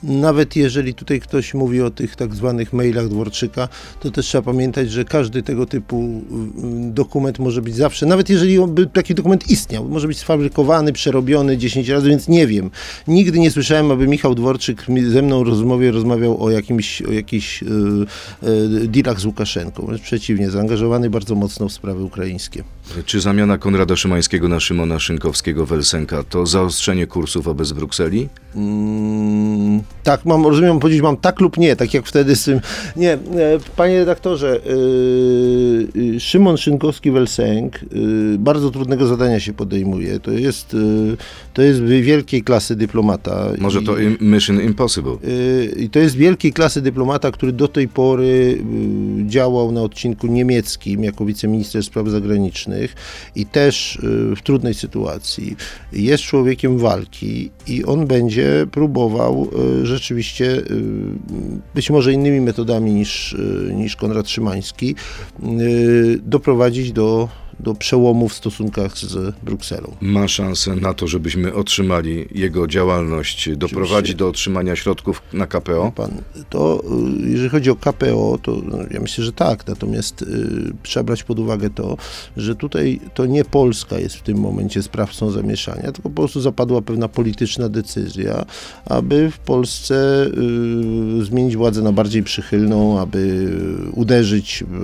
Nawet 0.03 0.57
jeżeli 0.57 0.95
tutaj 0.95 1.21
ktoś 1.21 1.55
mówi 1.55 1.83
o 1.83 1.91
tych 1.91 2.17
tak 2.17 2.35
zwanych 2.35 2.73
mailach 2.73 3.09
Dworczyka, 3.09 3.69
to 4.01 4.11
też 4.11 4.27
trzeba 4.27 4.43
pamiętać, 4.43 4.91
że 4.91 5.05
każdy 5.05 5.43
tego 5.43 5.67
typu 5.67 6.23
y, 6.89 6.93
dokument 6.93 7.39
może 7.39 7.63
być 7.63 7.75
zawsze, 7.75 8.07
nawet 8.07 8.31
jeżeli 8.31 8.59
taki 8.93 9.15
dokument 9.15 9.51
istniał, 9.51 9.89
może 9.89 10.09
być 10.09 10.19
sfabrykowany, 10.19 10.93
przerobiony 10.93 11.59
10 11.59 11.89
razy, 11.89 12.09
więc 12.09 12.29
nie 12.29 12.47
wiem. 12.47 12.71
Nigdy 13.09 13.39
nie 13.39 13.51
słyszałem, 13.51 13.91
aby 13.91 14.07
Michał 14.07 14.35
Dworczyk 14.35 14.87
ze 15.09 15.23
mną 15.23 15.45
w 15.45 15.49
rozmowie 15.49 15.91
rozmawiał 15.91 16.45
o 16.45 16.51
jakimś, 16.51 17.03
o 17.03 17.13
jakichś 17.13 17.63
yy, 17.63 17.69
yy, 18.43 18.89
dealach 18.89 19.21
z 19.21 19.25
Łukaszenką. 19.25 19.87
Przeciwnie, 20.03 20.51
zaangażowany 20.51 21.11
bardzo 21.11 21.35
mocno 21.35 21.69
w 21.69 21.73
sprawy 21.73 22.03
ukraińskie. 22.03 22.65
Czy 23.07 23.21
zamiana 23.21 23.59
Konrada 23.59 23.97
Szymańskiego 23.97 24.49
na 24.49 24.61
Szymona 24.61 24.99
Szynkowskiego 24.99 25.67
Welsenka 25.67 26.23
to 26.23 26.47
zaostrzenie 26.47 27.07
kursów 27.07 27.45
wobec 27.45 27.73
Brukseli? 27.73 28.29
Mm, 28.57 29.83
tak, 30.03 30.25
mam, 30.25 30.47
rozumiem, 30.47 30.81
powiedzieć 30.81 31.03
mam 31.03 31.17
tak 31.17 31.41
lub 31.41 31.57
nie, 31.57 31.77
tak 31.77 31.95
jak 31.95 32.07
wtedy 32.07 32.37
z 32.37 32.45
tym. 32.45 32.61
Nie, 32.97 33.13
e, 33.13 33.19
panie 33.77 33.99
redaktorze, 33.99 34.61
yy, 35.95 36.21
Szymon 36.21 36.57
Szynkowski-Welsenk 36.57 37.71
yy, 37.93 38.39
bardzo 38.39 38.71
trudnego 38.71 39.07
zadania 39.07 39.41
się 39.41 39.53
podejmuje. 39.53 40.21
To 40.21 40.31
jest, 40.31 40.75
yy, 40.75 41.17
to 41.55 41.63
jest 41.63 41.83
wielkiej 41.83 42.43
klasy 42.43 42.77
dyplomata. 42.77 43.49
Może 43.59 43.83
to 43.83 43.99
im, 43.99 44.17
Mission 44.21 44.61
Impossible. 44.61 45.17
I 45.77 45.91
to 45.91 45.99
jest 45.99 46.17
wielkiej 46.17 46.53
klasy 46.53 46.83
dyplomata, 46.83 47.31
który 47.31 47.53
do 47.53 47.69
tej 47.69 47.89
pory 47.89 48.63
działał 49.27 49.73
na 49.73 49.83
odcinku 49.83 50.27
niemieckim 50.27 51.05
jako 51.05 51.25
wiceminister 51.25 51.83
spraw 51.85 52.09
zagranicznych 52.09 52.82
i 53.35 53.47
też 53.47 53.99
w 54.37 54.43
trudnej 54.43 54.75
sytuacji. 54.75 55.57
Jest 55.93 56.23
człowiekiem 56.23 56.79
walki 56.79 57.51
i 57.67 57.85
on 57.85 58.07
będzie 58.07 58.67
próbował 58.71 59.51
rzeczywiście 59.83 60.45
y, 60.45 60.65
być 61.75 61.91
może 61.91 62.13
innymi 62.13 62.41
metodami 62.41 62.93
niż, 62.95 63.33
y, 63.33 63.73
niż 63.75 63.97
Konrad 63.97 64.29
Szymański 64.29 64.95
y, 65.43 66.19
doprowadzić 66.23 66.93
do 66.93 67.29
do 67.63 67.75
przełomu 67.75 68.29
w 68.29 68.35
stosunkach 68.35 68.99
z 68.99 69.35
Brukselą. 69.43 69.97
Ma 70.01 70.29
szansę 70.29 70.77
na 70.77 70.95
to, 70.95 71.07
żebyśmy 71.07 71.55
otrzymali 71.55 72.29
jego 72.35 72.67
działalność, 72.67 73.57
doprowadzi 73.57 74.15
do 74.15 74.29
otrzymania 74.29 74.77
środków 74.77 75.23
na 75.33 75.47
KPO? 75.47 75.93
Pan, 75.97 76.11
to 76.51 76.83
jeżeli 77.27 77.49
chodzi 77.49 77.71
o 77.71 77.77
KPO, 77.77 78.39
to 78.43 78.57
no, 78.65 78.79
ja 78.91 79.01
myślę, 79.01 79.25
że 79.25 79.33
tak, 79.33 79.67
natomiast 79.67 80.23
y, 80.23 80.27
trzeba 80.83 81.05
brać 81.05 81.23
pod 81.23 81.39
uwagę 81.39 81.71
to, 81.71 81.97
że 82.37 82.57
tutaj 82.57 83.01
to 83.15 83.27
nie 83.27 83.45
Polska 83.45 83.99
jest 83.99 84.17
w 84.17 84.23
tym 84.23 84.39
momencie 84.39 84.83
sprawcą 84.83 85.31
zamieszania, 85.31 85.93
tylko 85.93 86.03
po 86.03 86.11
prostu 86.11 86.41
zapadła 86.41 86.83
pewna 86.83 87.09
polityczna 87.09 87.69
decyzja, 87.69 88.45
aby 88.85 89.31
w 89.31 89.39
Polsce 89.39 90.27
y, 91.21 91.25
zmienić 91.25 91.57
władzę 91.57 91.83
na 91.83 91.93
bardziej 91.93 92.23
przychylną, 92.23 93.01
aby 93.01 93.51
uderzyć 93.93 94.65
w, 94.69 94.81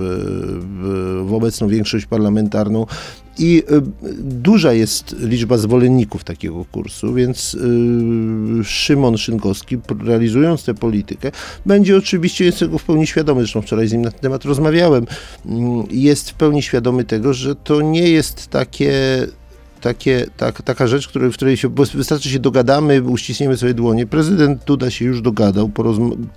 w, 0.79 1.29
w 1.29 1.33
obecną 1.33 1.67
większość 1.67 2.05
parlamentarną, 2.05 2.68
i 3.39 3.63
y, 3.71 3.81
duża 4.21 4.73
jest 4.73 5.15
liczba 5.19 5.57
zwolenników 5.57 6.23
takiego 6.23 6.65
kursu, 6.65 7.13
więc 7.13 7.53
y, 7.53 8.63
Szymon 8.63 9.17
Szynkowski, 9.17 9.77
realizując 10.05 10.63
tę 10.63 10.73
politykę, 10.73 11.31
będzie 11.65 11.97
oczywiście, 11.97 12.45
jest 12.45 12.59
tego 12.59 12.77
w 12.77 12.83
pełni 12.83 13.07
świadomy, 13.07 13.41
zresztą 13.41 13.61
wczoraj 13.61 13.87
z 13.87 13.93
nim 13.93 14.01
na 14.01 14.11
ten 14.11 14.19
temat 14.19 14.45
rozmawiałem, 14.45 15.05
mm, 15.45 15.83
jest 15.91 16.29
w 16.29 16.33
pełni 16.33 16.61
świadomy 16.61 17.03
tego, 17.03 17.33
że 17.33 17.55
to 17.55 17.81
nie 17.81 18.09
jest 18.09 18.47
takie 18.47 18.91
takie, 19.81 20.25
tak, 20.37 20.61
taka 20.61 20.87
rzecz, 20.87 21.09
w 21.31 21.33
której 21.33 21.57
się, 21.57 21.69
wystarczy 21.93 22.29
się 22.29 22.39
dogadamy, 22.39 23.01
uściśniemy 23.01 23.57
sobie 23.57 23.73
dłonie. 23.73 24.05
Prezydent 24.05 24.63
Duda 24.63 24.91
się 24.91 25.05
już 25.05 25.21
dogadał, 25.21 25.71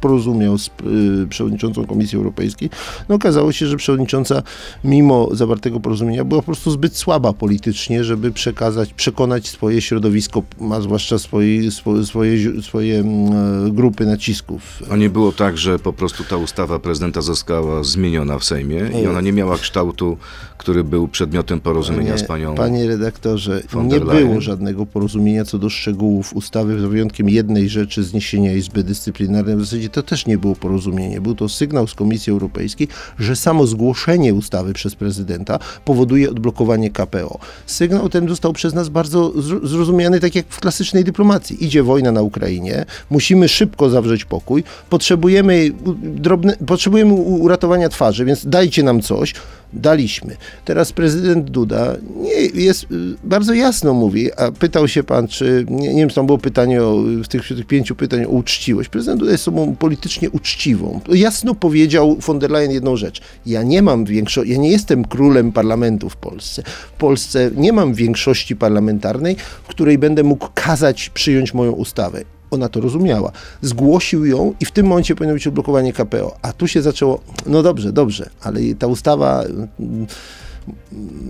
porozumiał 0.00 0.59
z 0.59 0.66
y, 0.66 1.26
przewodniczącą 1.28 1.87
Komisji 1.87 2.18
Europejskiej. 2.18 2.70
No 3.09 3.14
okazało 3.14 3.52
się, 3.52 3.66
że 3.66 3.76
przewodnicząca 3.76 4.42
mimo 4.85 5.28
zawartego 5.33 5.81
porozumienia 5.81 6.24
była 6.24 6.40
po 6.40 6.46
prostu 6.46 6.70
zbyt 6.70 6.96
słaba 6.96 7.33
politycznie, 7.33 8.05
żeby 8.05 8.31
przekazać, 8.31 8.94
przekonać 8.94 9.48
swoje 9.48 9.81
środowisko, 9.81 10.42
a 10.72 10.81
zwłaszcza 10.81 11.18
swoje, 11.18 11.70
swoje, 11.70 12.07
swoje, 12.07 12.62
swoje 12.62 12.98
mm, 12.98 13.72
grupy 13.74 14.07
nacisków. 14.07 14.83
A 14.90 14.96
nie 14.96 15.11
było 15.11 15.33
tak, 15.33 15.59
że 15.59 15.78
po 15.78 15.92
prostu 15.92 16.24
ta 16.24 16.37
ustawa 16.37 16.78
prezydenta 16.78 17.20
została 17.20 17.85
zmieniona 17.85 18.38
w 18.38 18.44
Sejmie 18.44 18.90
i 19.02 19.07
ona 19.07 19.20
nie 19.20 19.33
miała 19.33 19.59
kształtu, 19.59 20.16
który 20.59 20.85
był 20.85 21.09
przedmiotem 21.09 21.61
porozumienia 21.61 22.12
panie, 22.12 22.24
z 22.24 22.26
panią 22.26 22.55
Panie 22.55 22.85
redaktorze, 23.33 23.62
nie 23.85 24.01
było 24.01 24.40
żadnego 24.40 24.87
porozumienia 24.87 25.45
co 25.45 25.59
do 25.59 25.71
szczegółów 25.71 26.37
ustawy, 26.37 26.81
z 26.81 26.85
wyjątkiem 26.85 27.29
jednej 27.29 27.68
rzeczy, 27.68 28.03
zniesienia 28.03 28.53
Izby 28.53 28.85
Dyscyplinarnej. 28.85 29.57
W 29.57 29.61
zasadzie 29.61 29.88
to 29.88 30.03
też 30.03 30.27
nie 30.27 30.38
było 30.38 30.57
porozumienie. 30.57 31.21
Był 31.21 31.35
to 31.35 31.49
sygnał 31.49 31.87
z 31.87 31.95
Komisji 31.95 32.31
Europejskiej, 32.31 32.88
że 33.18 33.37
samo 33.37 33.66
zgłoszenie 33.66 34.35
ustawy 34.35 34.73
przez 34.73 34.95
prezydenta 34.95 35.59
powoduje 35.85 36.31
odblokowanie 36.31 36.90
KPO. 36.90 37.38
Sygnał 37.66 38.09
ten 38.09 38.29
został 38.29 38.53
przez 38.53 38.75
nas 38.75 38.88
bardzo 38.88 39.33
zrozumiany 39.62 40.21
tak 40.21 40.35
jak 40.35 40.47
w 40.49 40.61
klasycznej 40.61 41.05
dyplomacji. 41.05 41.64
Idzie 41.64 41.83
wojna 41.83 42.12
na 42.12 42.23
Ukrainie, 42.23 42.85
musimy 43.11 43.49
szybko 43.49 43.90
zawrzeć 43.90 44.25
pokój, 44.25 44.64
potrzebujemy, 44.90 45.71
drobne, 46.03 46.57
potrzebujemy 46.66 47.12
uratowania 47.12 47.88
twarzy, 47.88 48.25
więc 48.25 48.47
dajcie 48.47 48.83
nam 48.83 49.03
coś 49.03 49.35
daliśmy. 49.72 50.37
Teraz 50.64 50.92
prezydent 50.92 51.50
Duda 51.50 51.96
nie, 52.16 52.62
jest, 52.62 52.82
y, 52.82 52.87
bardzo 53.24 53.54
jasno 53.54 53.94
mówi, 53.94 54.32
a 54.32 54.52
pytał 54.52 54.88
się 54.88 55.02
pan, 55.02 55.28
czy, 55.28 55.64
nie, 55.68 55.88
nie 55.94 56.00
wiem, 56.00 56.08
czy 56.08 56.14
tam 56.14 56.26
było 56.26 56.38
pytanie 56.38 56.82
o, 56.82 56.96
w 57.24 57.28
tych, 57.28 57.48
tych 57.48 57.66
pięciu 57.66 57.94
pytań 57.94 58.24
o 58.24 58.28
uczciwość. 58.28 58.88
Prezydent 58.88 59.20
Duda 59.20 59.32
jest 59.32 59.42
osobą 59.42 59.76
politycznie 59.76 60.30
uczciwą. 60.30 61.00
Jasno 61.08 61.54
powiedział 61.54 62.16
von 62.20 62.38
der 62.38 62.50
Leyen 62.50 62.70
jedną 62.70 62.96
rzecz. 62.96 63.20
Ja 63.46 63.62
nie 63.62 63.82
mam 63.82 64.04
większości, 64.04 64.52
ja 64.52 64.58
nie 64.58 64.70
jestem 64.70 65.04
królem 65.04 65.52
parlamentu 65.52 66.08
w 66.08 66.16
Polsce. 66.16 66.62
W 66.96 66.98
Polsce 66.98 67.50
nie 67.56 67.72
mam 67.72 67.94
większości 67.94 68.56
parlamentarnej, 68.56 69.37
w 69.64 69.68
której 69.68 69.98
będę 69.98 70.22
mógł 70.22 70.48
kazać 70.54 71.11
przyjąć 71.11 71.54
moją 71.54 71.72
ustawę 71.72 72.24
ona 72.53 72.69
to 72.69 72.81
rozumiała. 72.81 73.33
Zgłosił 73.62 74.25
ją 74.25 74.55
i 74.61 74.65
w 74.65 74.73
tym 74.73 74.87
momencie 74.87 75.15
powinno 75.15 75.35
być 75.35 75.47
odblokowanie 75.47 75.93
KPO. 75.93 76.37
A 76.43 76.53
tu 76.53 76.69
się 76.69 76.83
zaczęło, 76.83 77.21
no 77.47 77.62
dobrze, 77.62 77.93
dobrze, 77.93 78.31
ale 78.43 78.61
ta 78.79 78.87
ustawa 78.87 79.45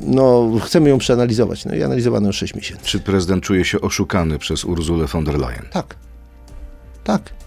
no, 0.07 0.51
chcemy 0.65 0.89
ją 0.89 0.99
przeanalizować. 0.99 1.65
No 1.65 1.75
i 1.75 1.83
analizowano 1.83 2.27
już 2.27 2.37
6 2.37 2.55
miesięcy. 2.55 2.85
Czy 2.85 3.01
prezydent 3.01 3.45
czuje 3.45 3.65
się 3.65 3.81
oszukany 3.81 4.39
przez 4.39 4.65
Urzulę 4.65 5.07
von 5.07 5.25
der 5.25 5.39
Leyen? 5.39 5.67
Tak. 5.73 5.97
Tak. 7.05 7.42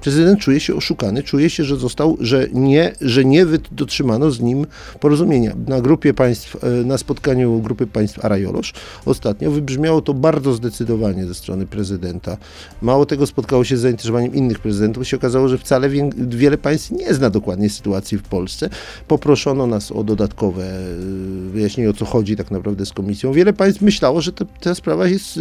Prezydent 0.00 0.40
czuje 0.40 0.60
się 0.60 0.74
oszukany, 0.74 1.22
czuje 1.22 1.50
się, 1.50 1.64
że 1.64 1.76
został, 1.76 2.16
że 2.20 2.46
nie, 2.52 2.92
że 3.00 3.24
nie 3.24 3.46
dotrzymano 3.72 4.30
z 4.30 4.40
nim 4.40 4.66
porozumienia. 5.00 5.52
Na 5.66 5.80
grupie 5.80 6.14
państw, 6.14 6.64
e, 6.64 6.68
na 6.68 6.98
spotkaniu 6.98 7.60
grupy 7.60 7.86
państw 7.86 8.24
Arajolosz 8.24 8.72
ostatnio 9.04 9.50
wybrzmiało 9.50 10.02
to 10.02 10.14
bardzo 10.14 10.52
zdecydowanie 10.52 11.26
ze 11.26 11.34
strony 11.34 11.66
prezydenta. 11.66 12.36
Mało 12.82 13.06
tego 13.06 13.26
spotkało 13.26 13.64
się 13.64 13.76
z 13.76 13.80
zainteresowaniem 13.80 14.34
innych 14.34 14.58
prezydentów. 14.58 15.08
Się 15.08 15.16
okazało, 15.16 15.48
że 15.48 15.58
wcale 15.58 15.90
wiele 16.16 16.58
państw 16.58 16.90
nie 16.90 17.14
zna 17.14 17.30
dokładnie 17.30 17.70
sytuacji 17.70 18.18
w 18.18 18.22
Polsce. 18.22 18.70
Poproszono 19.08 19.66
nas 19.66 19.92
o 19.92 20.04
dodatkowe 20.04 20.64
e, 20.64 20.94
wyjaśnienie, 21.52 21.90
o 21.90 21.92
co 21.92 22.04
chodzi 22.04 22.36
tak 22.36 22.50
naprawdę 22.50 22.86
z 22.86 22.92
komisją. 22.92 23.32
Wiele 23.32 23.52
państw 23.52 23.82
myślało, 23.82 24.20
że 24.20 24.32
te, 24.32 24.44
ta 24.60 24.74
sprawa 24.74 25.06
jest, 25.06 25.38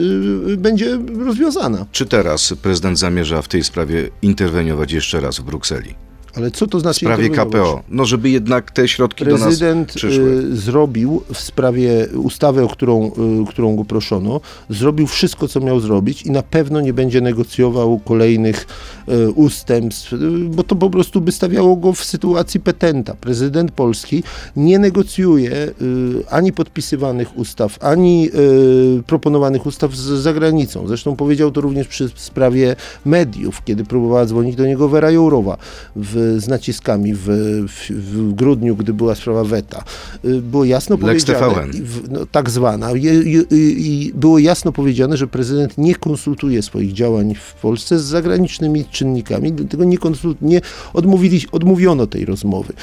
e, 0.53 0.57
będzie 0.57 0.99
rozwiązana. 1.25 1.85
Czy 1.91 2.05
teraz 2.05 2.53
prezydent 2.61 2.99
zamierza 2.99 3.41
w 3.41 3.47
tej 3.47 3.63
sprawie 3.63 4.09
interweniować? 4.21 4.46
Interweniować 4.47 4.91
jeszcze 4.91 5.19
raz 5.19 5.39
w 5.39 5.43
Brukseli. 5.43 6.06
Ale 6.37 6.51
co 6.51 6.67
to 6.67 6.79
znaczy? 6.79 6.99
W 6.99 6.99
sprawie 6.99 7.29
KPO. 7.29 7.83
No, 7.89 8.05
żeby 8.05 8.29
jednak 8.29 8.71
te 8.71 8.87
środki 8.87 9.25
Prezydent 9.25 9.87
do 9.87 9.93
nas 9.93 9.95
przyszły. 9.95 10.25
Prezydent 10.25 10.57
zrobił 10.59 11.23
w 11.33 11.37
sprawie 11.37 12.07
ustawy, 12.15 12.63
o 12.63 12.67
którą, 12.67 13.11
y, 13.43 13.49
którą 13.49 13.75
go 13.75 13.85
proszono, 13.85 14.41
zrobił 14.69 15.07
wszystko, 15.07 15.47
co 15.47 15.59
miał 15.59 15.79
zrobić 15.79 16.21
i 16.21 16.31
na 16.31 16.43
pewno 16.43 16.81
nie 16.81 16.93
będzie 16.93 17.21
negocjował 17.21 17.99
kolejnych 17.99 18.67
y, 19.09 19.31
ustępstw, 19.31 20.13
y, 20.13 20.17
bo 20.49 20.63
to 20.63 20.75
po 20.75 20.89
prostu 20.89 21.21
by 21.21 21.31
stawiało 21.31 21.75
go 21.75 21.93
w 21.93 22.03
sytuacji 22.03 22.59
petenta. 22.59 23.13
Prezydent 23.13 23.71
Polski 23.71 24.23
nie 24.55 24.79
negocjuje 24.79 25.71
ani 26.29 26.53
podpisywanych 26.53 27.37
ustaw, 27.37 27.77
ani 27.83 28.29
proponowanych 29.07 29.65
ustaw 29.65 29.95
z 29.95 30.21
zagranicą. 30.21 30.87
Zresztą 30.87 31.15
powiedział 31.15 31.51
to 31.51 31.61
również 31.61 31.87
przy 31.87 32.09
sprawie 32.15 32.75
mediów, 33.05 33.63
kiedy 33.63 33.83
próbowała 33.85 34.25
dzwonić 34.25 34.55
do 34.55 34.65
niego 34.65 34.89
Wera 34.89 35.11
Jourowa 35.11 35.57
w 35.95 36.26
z 36.37 36.47
naciskami 36.47 37.13
w, 37.13 37.25
w, 37.67 37.91
w, 37.91 38.33
grudniu, 38.33 38.75
gdy 38.75 38.93
była 38.93 39.15
sprawa 39.15 39.43
weta. 39.43 39.83
Y, 40.25 40.41
było 40.41 40.65
jasno 40.65 40.97
Lex 41.01 41.25
powiedziane, 41.25 41.67
no, 42.09 42.25
tak 42.25 42.49
zwana, 42.49 42.91
i, 42.91 43.05
i, 43.51 44.05
i 44.05 44.13
było 44.13 44.39
jasno 44.39 44.71
powiedziane, 44.71 45.17
że 45.17 45.27
prezydent 45.27 45.77
nie 45.77 45.95
konsultuje 45.95 46.61
swoich 46.61 46.93
działań 46.93 47.35
w 47.35 47.53
Polsce 47.53 47.99
z 47.99 48.03
zagranicznymi 48.03 48.85
czynnikami, 48.85 49.51
dlatego 49.53 49.83
nie, 49.83 49.97
konsult, 49.97 50.41
nie 50.41 50.61
odmówili, 50.93 51.41
odmówiono 51.51 52.07
tej 52.07 52.25
rozmowy. 52.25 52.73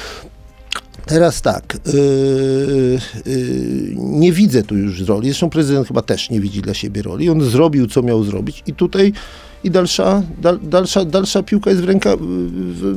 Teraz 1.05 1.41
tak, 1.41 1.77
yy, 1.93 2.99
yy, 3.25 3.95
nie 3.95 4.31
widzę 4.31 4.63
tu 4.63 4.77
już 4.77 5.01
roli, 5.01 5.27
zresztą 5.27 5.49
prezydent 5.49 5.87
chyba 5.87 6.01
też 6.01 6.29
nie 6.29 6.39
widzi 6.39 6.61
dla 6.61 6.73
siebie 6.73 7.01
roli. 7.01 7.29
On 7.29 7.41
zrobił, 7.41 7.87
co 7.87 8.01
miał 8.01 8.23
zrobić 8.23 8.63
i 8.67 8.73
tutaj 8.73 9.13
i 9.65 9.71
dalsza, 9.71 10.23
dal, 10.41 10.59
dalsza, 10.63 11.05
dalsza 11.05 11.43
piłka 11.43 11.69
jest 11.69 11.81
w 11.81 11.85
ręka, 11.85 12.09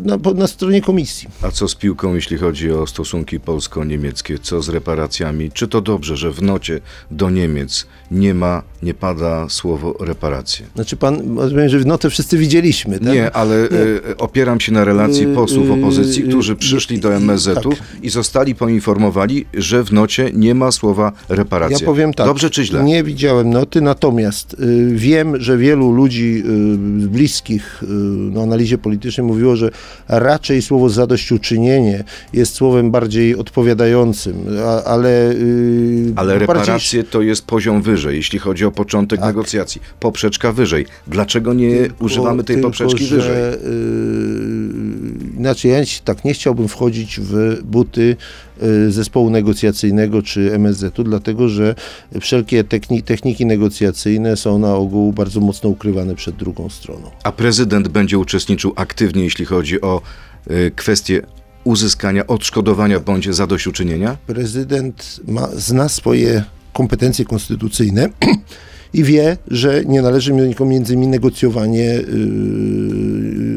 na, 0.04 0.16
na 0.34 0.46
stronie 0.46 0.82
komisji. 0.82 1.28
A 1.42 1.50
co 1.50 1.68
z 1.68 1.74
piłką, 1.74 2.14
jeśli 2.14 2.36
chodzi 2.36 2.72
o 2.72 2.86
stosunki 2.86 3.40
polsko-niemieckie? 3.40 4.38
Co 4.38 4.62
z 4.62 4.68
reparacjami? 4.68 5.50
Czy 5.52 5.68
to 5.68 5.80
dobrze, 5.80 6.16
że 6.16 6.32
w 6.32 6.42
nocie 6.42 6.80
do 7.10 7.30
Niemiec 7.30 7.86
nie 8.10 8.34
ma, 8.34 8.62
nie 8.82 8.94
pada 8.94 9.48
słowo 9.48 9.94
reparacje? 10.00 10.66
Znaczy 10.74 10.96
pan, 10.96 11.38
rozumiem, 11.38 11.68
że 11.68 11.78
w 11.78 11.86
notę 11.86 12.10
wszyscy 12.10 12.38
widzieliśmy, 12.38 12.98
tak? 12.98 13.08
Nie, 13.08 13.30
ale 13.30 13.68
nie. 13.70 14.10
Y, 14.10 14.16
opieram 14.18 14.60
się 14.60 14.72
na 14.72 14.84
relacji 14.84 15.26
y, 15.26 15.34
posłów 15.34 15.70
opozycji, 15.70 16.24
y, 16.24 16.28
którzy 16.28 16.56
przyszli 16.56 17.00
do 17.00 17.14
MSZ-u 17.14 17.70
tak. 17.70 17.82
i 18.02 18.10
zostali 18.10 18.54
poinformowani, 18.54 19.44
że 19.54 19.84
w 19.84 19.92
nocie 19.92 20.30
nie 20.34 20.54
ma 20.54 20.72
słowa 20.72 21.12
reparacje. 21.28 21.78
Ja 21.80 21.86
powiem 21.86 22.14
tak. 22.14 22.26
Dobrze 22.26 22.50
czy 22.50 22.64
źle? 22.64 22.84
Nie 22.84 23.04
widziałem 23.04 23.50
noty, 23.50 23.80
natomiast 23.80 24.56
y, 24.60 24.90
wiem, 24.94 25.40
że 25.40 25.58
wielu 25.58 25.92
ludzi 25.92 26.42
y, 26.46 26.57
bliskich 27.08 27.82
y, 27.82 27.86
no, 28.30 28.42
analizie 28.42 28.78
politycznej 28.78 29.26
mówiło, 29.26 29.56
że 29.56 29.70
raczej 30.08 30.62
słowo 30.62 30.88
zadośćuczynienie 30.88 32.04
jest 32.32 32.54
słowem 32.54 32.90
bardziej 32.90 33.36
odpowiadającym, 33.36 34.46
a, 34.64 34.84
ale... 34.84 35.30
Y, 35.32 36.12
ale 36.16 36.38
reparacje 36.38 36.72
bardziej... 36.72 37.04
to 37.04 37.22
jest 37.22 37.46
poziom 37.46 37.82
wyżej, 37.82 38.16
jeśli 38.16 38.38
chodzi 38.38 38.64
o 38.64 38.70
początek 38.70 39.20
tak. 39.20 39.28
negocjacji. 39.28 39.80
Poprzeczka 40.00 40.52
wyżej. 40.52 40.86
Dlaczego 41.06 41.54
nie 41.54 41.76
tylko, 41.76 42.04
używamy 42.04 42.44
tej 42.44 42.56
tylko, 42.56 42.68
poprzeczki 42.68 43.04
że, 43.06 43.16
wyżej? 43.16 43.34
Inaczej, 45.38 45.70
ja 45.70 45.78
tak 46.04 46.24
nie 46.24 46.34
chciałbym 46.34 46.68
wchodzić 46.68 47.20
w 47.20 47.62
buty 47.62 48.16
Y, 48.62 48.92
zespołu 48.92 49.30
negocjacyjnego 49.30 50.22
czy 50.22 50.54
MSZ-u, 50.54 51.04
dlatego 51.04 51.48
że 51.48 51.74
wszelkie 52.20 52.64
techniki 53.04 53.46
negocjacyjne 53.46 54.36
są 54.36 54.58
na 54.58 54.74
ogół 54.74 55.12
bardzo 55.12 55.40
mocno 55.40 55.70
ukrywane 55.70 56.14
przed 56.14 56.36
drugą 56.36 56.68
stroną. 56.68 57.10
A 57.22 57.32
prezydent 57.32 57.88
będzie 57.88 58.18
uczestniczył 58.18 58.72
aktywnie, 58.76 59.24
jeśli 59.24 59.44
chodzi 59.44 59.80
o 59.80 60.02
y, 60.50 60.72
kwestie 60.76 61.22
uzyskania 61.64 62.26
odszkodowania 62.26 63.00
bądź 63.00 63.34
zadośćuczynienia? 63.34 64.16
Prezydent 64.26 65.20
ma, 65.28 65.48
zna 65.52 65.88
swoje 65.88 66.44
kompetencje 66.72 67.24
konstytucyjne 67.24 68.08
i 68.92 69.04
wie, 69.04 69.36
że 69.48 69.84
nie 69.84 70.02
należy 70.02 70.32
między 70.60 70.94
innymi 70.94 71.06
negocjowanie, 71.06 71.84
yy, 71.84 72.04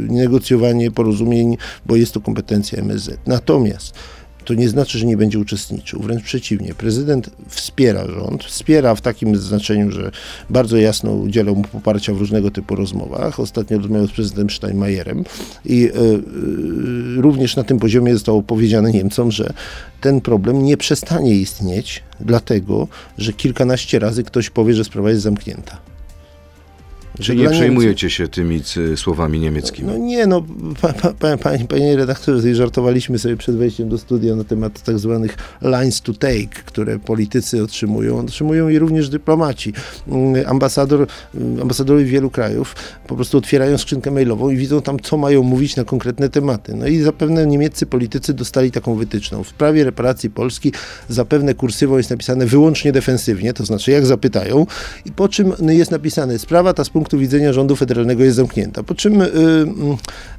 negocjowanie 0.10 0.92
porozumień, 0.92 1.58
bo 1.86 1.96
jest 1.96 2.14
to 2.14 2.22
kompetencja 2.22 2.80
MSZ. 2.80 3.18
Natomiast 3.28 3.94
to 4.46 4.54
nie 4.54 4.70
znaczy, 4.70 4.98
że 4.98 5.06
nie 5.06 5.18
będzie 5.18 5.40
uczestniczył. 5.40 6.02
Wręcz 6.02 6.24
przeciwnie. 6.24 6.74
Prezydent 6.74 7.30
wspiera 7.48 8.08
rząd, 8.08 8.44
wspiera 8.44 8.96
w 8.96 9.02
takim 9.02 9.36
znaczeniu, 9.36 9.92
że 9.92 10.12
bardzo 10.50 10.78
jasno 10.78 11.12
udzielał 11.12 11.56
mu 11.56 11.64
poparcia 11.64 12.14
w 12.14 12.18
różnego 12.18 12.52
typu 12.52 12.76
rozmowach. 12.76 13.40
Ostatnio 13.40 13.78
rozmawiał 13.78 14.08
z 14.08 14.12
prezydentem 14.12 14.50
Steinmeierem 14.50 15.24
i 15.66 15.86
y, 15.86 15.90
y, 15.90 17.22
również 17.22 17.56
na 17.56 17.64
tym 17.64 17.80
poziomie 17.80 18.14
zostało 18.14 18.44
powiedziane 18.44 18.92
Niemcom, 18.92 19.32
że 19.32 19.54
ten 20.02 20.22
problem 20.22 20.64
nie 20.64 20.78
przestanie 20.78 21.36
istnieć, 21.36 22.04
dlatego 22.20 22.88
że 23.18 23.34
kilkanaście 23.34 24.00
razy 24.00 24.24
ktoś 24.24 24.50
powie, 24.50 24.74
że 24.74 24.84
sprawa 24.84 25.10
jest 25.10 25.22
zamknięta 25.22 25.91
Czyli 27.22 27.42
nie 27.42 27.50
przejmujecie 27.50 28.10
się 28.10 28.28
tymi 28.28 28.62
słowami 28.96 29.40
niemieckimi? 29.40 29.88
No 29.88 29.98
nie, 29.98 30.28
no 30.28 30.46
pa, 30.82 30.94
pa, 30.94 31.14
pa, 31.14 31.38
panie, 31.38 31.66
panie 31.68 31.96
redaktorze, 31.96 32.56
żartowaliśmy 32.56 33.20
sobie 33.20 33.38
przed 33.38 33.56
wejściem 33.56 33.90
do 33.90 33.98
studia 33.98 34.36
na 34.36 34.44
temat 34.44 34.82
tak 34.82 35.00
zwanych 35.00 35.38
lines 35.62 36.02
to 36.02 36.14
take, 36.14 36.64
które 36.66 37.00
politycy 37.00 37.64
otrzymują. 37.64 38.20
Otrzymują 38.20 38.68
je 38.68 38.80
również 38.80 39.10
dyplomaci. 39.10 39.74
Mm, 40.08 40.48
ambasador, 40.48 41.08
mm, 41.36 41.62
ambasadorowie 41.62 42.06
wielu 42.06 42.30
krajów 42.30 42.76
po 43.08 43.16
prostu 43.16 43.38
otwierają 43.38 43.78
skrzynkę 43.78 44.12
mailową 44.12 44.50
i 44.50 44.58
widzą 44.58 44.82
tam, 44.82 45.00
co 45.00 45.18
mają 45.18 45.44
mówić 45.44 45.76
na 45.76 45.84
konkretne 45.84 46.30
tematy. 46.30 46.76
No 46.76 46.88
i 46.88 47.00
zapewne 47.00 47.48
niemieccy 47.48 47.86
politycy 47.86 48.34
dostali 48.34 48.72
taką 48.72 48.96
wytyczną. 48.96 49.44
W 49.44 49.48
sprawie 49.48 49.84
reparacji 49.84 50.30
Polski 50.30 50.72
zapewne 51.10 51.54
kursywą 51.54 51.98
jest 51.98 52.10
napisane 52.10 52.46
wyłącznie 52.46 52.92
defensywnie, 52.92 53.54
to 53.54 53.66
znaczy 53.66 53.92
jak 53.92 54.06
zapytają, 54.06 54.66
i 55.06 55.12
po 55.12 55.30
czym 55.30 55.54
jest 55.70 55.92
napisane, 55.92 56.40
sprawa 56.40 56.74
ta 56.74 56.84
z 56.84 56.90
punktu 56.90 57.11
widzenia 57.18 57.54
rządu 57.54 57.76
federalnego 57.76 58.24
jest 58.24 58.36
zamknięta. 58.36 58.84
Po 58.84 58.96
czym 58.96 59.22
y, 59.22 59.28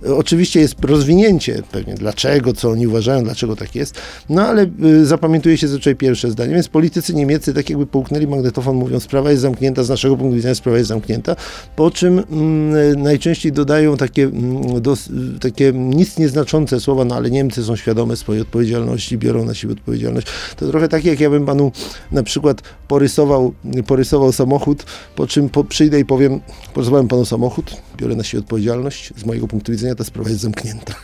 y, 0.07 0.15
oczywiście 0.15 0.61
jest 0.61 0.85
rozwinięcie 0.85 1.63
pewnie 1.73 1.95
dlaczego, 1.95 2.53
co 2.53 2.71
oni 2.71 2.87
uważają, 2.87 3.25
dlaczego 3.25 3.57
tak 3.57 3.75
jest, 3.75 3.95
no 4.29 4.43
ale 4.43 4.67
y, 4.85 5.07
zapamiętuje 5.07 5.59
się 5.59 5.69
zazwyczaj 5.69 5.97
pierwsze 5.97 6.31
zdanie, 6.31 6.55
więc 6.55 6.69
politycy 6.69 7.15
niemieccy 7.15 7.55
tak 7.55 7.71
jakby 7.71 7.87
połknęli 7.87 8.27
magnetofon, 8.27 8.77
mówią 8.77 9.01
sprawa 9.01 9.31
jest 9.31 9.43
zamknięta, 9.43 9.83
z 9.83 9.89
naszego 9.89 10.17
punktu 10.17 10.37
widzenia 10.37 10.55
sprawa 10.55 10.79
jest 10.79 10.89
zamknięta, 10.89 11.37
po 11.77 11.91
czym 11.91 12.19
mm, 12.19 13.03
najczęściej 13.03 13.53
dodają 13.53 13.97
takie, 13.97 14.25
mm, 14.25 14.83
do, 14.83 14.97
takie 15.41 15.73
nic 15.73 16.19
nieznaczące 16.19 16.81
słowa, 16.81 17.05
no 17.05 17.15
ale 17.15 17.31
Niemcy 17.31 17.65
są 17.65 17.77
świadome 17.77 18.17
swojej 18.17 18.43
odpowiedzialności, 18.43 19.19
biorą 19.19 19.45
na 19.45 19.55
siebie 19.55 19.73
odpowiedzialność. 19.73 20.27
To 20.57 20.69
trochę 20.69 20.89
tak 20.89 21.05
jak 21.05 21.21
ja 21.21 21.31
bym 21.31 21.47
panu 21.47 21.73
na 22.13 22.23
przykład 22.23 22.63
porysował, 22.89 23.55
porysował 23.87 24.33
samochód, 24.33 24.85
po 25.17 25.27
czym 25.27 25.49
po, 25.49 25.65
przyjdę 25.65 26.01
i 26.01 26.05
powiem, 26.05 26.41
porysowałem 26.75 27.09
panu 27.09 27.25
samochód, 27.25 27.77
biorę 27.97 28.17
na 28.17 28.25
siebie 28.25 28.41
odpowiedzialność, 28.41 29.13
z 29.17 29.25
mojego 29.25 29.49
punktu 29.49 29.73
widzenia 29.73 29.95
ta 29.95 30.05
sprawa 30.05 30.31
jest 30.31 30.43
zamknięta. 30.43 30.95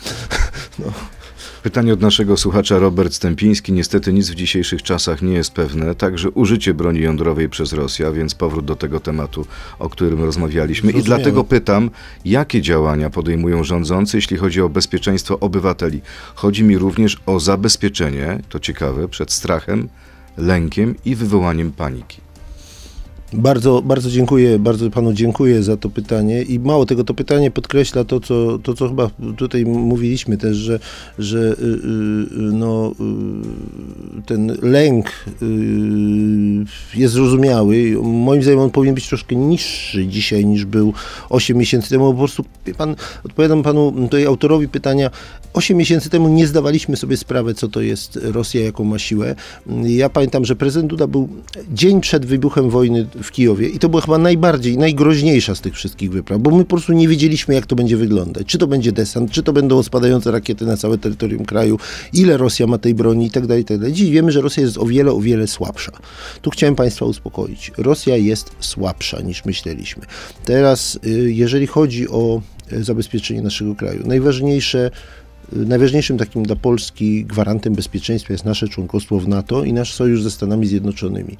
No. 0.79 0.93
Pytanie 1.63 1.93
od 1.93 2.01
naszego 2.01 2.37
słuchacza 2.37 2.79
Robert 2.79 3.15
Stępiński. 3.15 3.73
Niestety 3.73 4.13
nic 4.13 4.31
w 4.31 4.35
dzisiejszych 4.35 4.83
czasach 4.83 5.23
nie 5.23 5.33
jest 5.33 5.53
pewne, 5.53 5.95
także 5.95 6.31
użycie 6.31 6.75
broni 6.75 7.01
jądrowej 7.01 7.49
przez 7.49 7.73
Rosję, 7.73 8.13
więc 8.13 8.35
powrót 8.35 8.65
do 8.65 8.77
tego 8.77 9.01
tematu, 9.01 9.47
o 9.79 9.89
którym 9.89 10.25
rozmawialiśmy. 10.25 10.93
I 10.93 11.03
dlatego 11.03 11.45
pytam, 11.45 11.91
jakie 12.25 12.63
działania 12.63 13.11
podejmują 13.11 13.65
rządzący, 13.65 14.17
jeśli 14.17 14.37
chodzi 14.37 14.61
o 14.61 14.69
bezpieczeństwo 14.69 15.41
obywateli? 15.41 16.01
Chodzi 16.35 16.65
mi 16.65 16.79
również 16.79 17.17
o 17.27 17.41
zabezpieczenie, 17.41 18.41
to 18.49 18.61
ciekawe, 18.61 19.09
przed 19.09 19.33
strachem, 19.33 19.89
lękiem 20.37 20.95
i 21.05 21.15
wywołaniem 21.15 21.73
paniki. 21.73 22.28
Bardzo, 23.33 23.83
bardzo 23.83 24.11
dziękuję, 24.11 24.59
bardzo 24.59 24.91
panu 24.91 25.13
dziękuję 25.13 25.63
za 25.63 25.77
to 25.77 25.91
pytanie 25.91 26.43
i 26.43 26.59
mało 26.59 26.87
tego, 26.87 27.05
to 27.05 27.15
pytanie 27.15 27.51
podkreśla 27.51 28.05
to, 28.05 28.21
co, 28.21 28.59
to, 28.59 28.75
co 28.75 28.89
chyba 28.89 29.11
tutaj 29.37 29.65
mówiliśmy 29.65 30.37
też, 30.37 30.57
że, 30.57 30.79
że 31.19 31.39
y, 31.39 31.63
y, 31.63 32.29
no, 32.35 32.93
y, 34.19 34.23
ten 34.23 34.57
lęk 34.63 35.07
jest 36.95 37.15
zrozumiały. 37.15 37.97
Moim 38.03 38.43
zdaniem 38.43 38.61
on 38.61 38.71
powinien 38.71 38.95
być 38.95 39.09
troszkę 39.09 39.37
niższy 39.37 40.07
dzisiaj 40.07 40.47
niż 40.47 40.65
był 40.65 40.93
8 41.31 41.57
miesięcy 41.57 41.91
temu. 41.91 42.13
Po 42.13 42.19
prostu, 42.19 42.45
pan, 42.79 42.97
odpowiadam 43.25 43.63
panu 43.63 43.93
tutaj 43.93 44.27
autorowi 44.27 44.69
pytania, 44.69 45.11
8 45.53 45.77
miesięcy 45.77 46.11
temu 46.11 46.29
nie 46.29 46.47
zdawaliśmy 46.47 46.97
sobie 46.97 47.17
sprawy, 47.17 47.55
co 47.55 47.69
to 47.69 47.81
jest 47.81 48.19
Rosja, 48.23 48.65
jaką 48.65 48.85
ma 48.85 48.99
siłę. 48.99 49.35
Ja 49.85 50.09
pamiętam, 50.09 50.45
że 50.45 50.57
prezydent 50.57 50.91
Duda 50.91 51.07
był 51.07 51.29
dzień 51.73 52.01
przed 52.01 52.27
wybuchem 52.27 52.71
wojny 52.71 53.07
w 53.23 53.31
Kijowie 53.31 53.69
i 53.69 53.79
to 53.79 53.89
była 53.89 54.03
chyba 54.03 54.19
najbardziej, 54.19 54.79
najgroźniejsza 54.79 55.55
z 55.55 55.61
tych 55.61 55.75
wszystkich 55.75 56.11
wypraw, 56.11 56.41
bo 56.41 56.51
my 56.51 56.65
po 56.65 56.71
prostu 56.71 56.93
nie 56.93 57.09
wiedzieliśmy, 57.09 57.55
jak 57.55 57.67
to 57.67 57.77
będzie 57.77 57.97
wyglądać. 57.97 58.47
Czy 58.47 58.59
to 58.59 58.67
będzie 58.67 58.93
desant, 58.93 59.31
czy 59.31 59.43
to 59.43 59.53
będą 59.53 59.83
spadające 59.83 60.31
rakiety 60.31 60.67
na 60.67 60.77
całe 60.77 60.99
terytorium 60.99 61.45
kraju, 61.45 61.79
ile 62.13 62.37
Rosja 62.37 62.67
ma 62.67 62.79
tej 62.79 62.95
broni 62.95 63.27
i 63.27 63.31
tak 63.31 63.47
dalej, 63.47 63.65
tak 63.65 63.79
dalej. 63.79 63.93
Dziś 63.93 64.11
wiemy, 64.11 64.33
że 64.33 64.41
Rosja 64.41 64.63
jest 64.63 64.79
o 64.79 64.87
wiele, 64.87 65.13
o 65.13 65.21
wiele 65.21 65.47
słabsza. 65.47 65.93
Tu 66.43 66.51
chciałem 66.51 66.75
Państwa 66.75 67.05
uspokoić. 67.05 67.73
Rosja 67.79 68.17
jest 68.17 68.51
słabsza 68.61 69.21
niż 69.21 69.45
myśleliśmy. 69.45 70.03
Teraz, 70.45 70.99
y, 71.07 71.33
jeżeli 71.33 71.67
chodzi 71.67 72.09
o 72.09 72.41
y, 72.73 72.85
zabezpieczenie 72.85 73.43
naszego 73.43 73.75
kraju, 73.75 74.07
najważniejsze 74.07 74.91
Najważniejszym 75.53 76.19
takim 76.19 76.43
dla 76.43 76.57
Polski 76.57 77.25
gwarantem 77.25 77.75
bezpieczeństwa 77.75 78.33
jest 78.35 78.45
nasze 78.45 78.69
członkostwo 78.69 79.19
w 79.19 79.29
NATO 79.29 79.65
i 79.65 79.73
nasz 79.73 79.95
sojusz 79.95 80.23
ze 80.23 80.31
Stanami 80.31 80.67
Zjednoczonymi. 80.67 81.37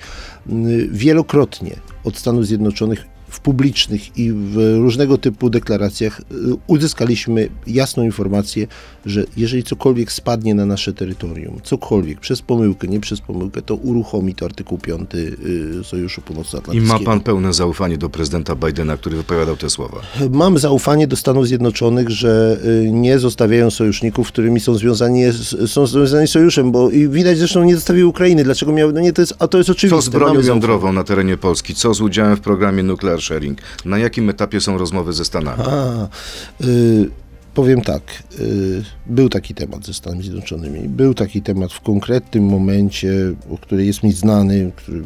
Wielokrotnie 0.91 1.77
od 2.05 2.17
Stanów 2.17 2.47
Zjednoczonych 2.47 3.18
w 3.29 3.41
publicznych 3.41 4.19
i 4.19 4.33
w 4.33 4.77
różnego 4.79 5.19
typu 5.19 5.51
deklaracjach 5.51 6.21
y, 6.21 6.25
uzyskaliśmy 6.67 7.49
jasną 7.67 8.05
informację, 8.05 8.67
że 9.07 9.25
jeżeli 9.37 9.63
cokolwiek 9.63 10.13
spadnie 10.13 10.55
na 10.55 10.67
nasze 10.67 10.93
terytorium, 10.93 11.61
cokolwiek, 11.63 12.21
przez 12.21 12.43
pomyłkę, 12.43 12.89
nie 12.89 13.01
przez 13.01 13.21
pomyłkę, 13.21 13.63
to 13.63 13.75
uruchomi 13.75 14.35
to 14.35 14.47
artykuł 14.47 14.79
5 14.79 15.11
y, 15.15 15.85
Sojuszu 15.85 16.21
Północnoatlantyckiego. 16.21 16.97
I 16.97 17.01
ma 17.01 17.05
pan 17.05 17.21
pełne 17.21 17.53
zaufanie 17.53 17.99
do 17.99 18.09
prezydenta 18.09 18.57
Bidena, 18.57 18.97
który 18.97 19.17
wypowiadał 19.17 19.57
te 19.57 19.71
słowa? 19.71 20.01
Mam 20.31 20.59
zaufanie 20.59 21.07
do 21.07 21.17
Stanów 21.17 21.47
Zjednoczonych, 21.47 22.11
że 22.11 22.59
y, 22.87 22.93
nie 22.93 23.19
zostawiają 23.19 23.71
sojuszników, 23.71 24.29
którymi 24.29 24.61
są 24.61 24.75
związani, 24.75 25.23
są 25.67 25.87
związani 25.87 26.29
sojuszem, 26.29 26.73
bo 26.73 26.91
i 26.91 27.09
widać 27.09 27.39
zresztą 27.39 27.65
nie 27.65 27.75
zostawił 27.75 28.09
Ukrainy. 28.09 28.45
Dlaczego 28.45 28.73
miał, 28.73 28.93
no 28.93 29.01
nie, 29.01 29.13
to 29.13 29.23
jest, 29.23 29.35
a 29.39 29.49
to 29.49 29.59
jest 29.59 29.71
oczywiste. 29.71 29.97
Co 29.97 30.03
z 30.03 30.09
bronią 30.09 30.41
jądrową 30.41 30.93
na 30.93 31.05
terenie 31.05 31.37
Polski? 31.37 31.75
Co 31.75 31.95
z 31.95 32.01
udziałem 32.01 32.37
w 32.37 32.41
programie 32.41 32.83
Nuclear 33.19 33.23
sharing. 33.23 33.59
Na 33.85 33.99
jakim 33.99 34.31
etapie 34.31 34.61
są 34.61 34.79
rozmowy 34.79 35.13
ze 35.13 35.25
Stanami? 35.25 35.63
A, 35.67 36.09
y, 36.65 37.11
powiem 37.55 37.81
tak, 37.81 38.03
y, 38.41 38.85
był 39.07 39.29
taki 39.29 39.55
temat 39.55 39.87
ze 39.87 39.95
Stanami 39.95 40.23
Zjednoczonymi. 40.23 40.89
Był 40.89 41.15
taki 41.15 41.43
temat 41.43 41.73
w 41.73 41.81
konkretnym 41.81 42.45
momencie, 42.45 43.13
o 43.51 43.59
który 43.59 43.87
jest 43.87 44.03
mi 44.03 44.13
znany, 44.13 44.73
który, 44.77 45.03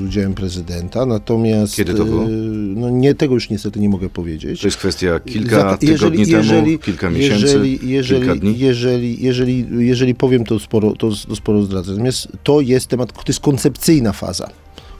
z 0.00 0.04
udziałem 0.04 0.34
prezydenta, 0.34 1.06
natomiast... 1.06 1.76
Kiedy 1.76 1.94
to 1.94 2.04
było? 2.04 2.24
Y, 2.24 2.28
no 2.76 2.90
nie, 2.90 3.14
tego 3.14 3.34
już 3.34 3.50
niestety 3.50 3.80
nie 3.80 3.88
mogę 3.88 4.08
powiedzieć. 4.08 4.60
To 4.60 4.66
jest 4.66 4.76
kwestia 4.76 5.20
kilka 5.20 5.76
tygodni 5.76 6.24
jeżeli, 6.26 6.64
temu, 6.64 6.78
kilka 6.78 7.10
miesięcy, 7.10 7.42
jeżeli, 7.42 7.88
jeżeli, 7.88 8.20
kilka 8.20 8.36
dni? 8.36 8.58
Jeżeli, 8.58 9.22
jeżeli, 9.22 9.66
jeżeli 9.78 10.14
powiem, 10.14 10.44
to 10.44 10.58
sporo, 10.58 10.92
to, 10.92 11.10
to 11.28 11.36
sporo 11.36 11.62
zdradzę. 11.62 11.92
Natomiast 11.92 12.28
to 12.42 12.60
jest 12.60 12.86
temat, 12.86 13.12
to 13.12 13.22
jest 13.28 13.40
koncepcyjna 13.40 14.12
faza 14.12 14.50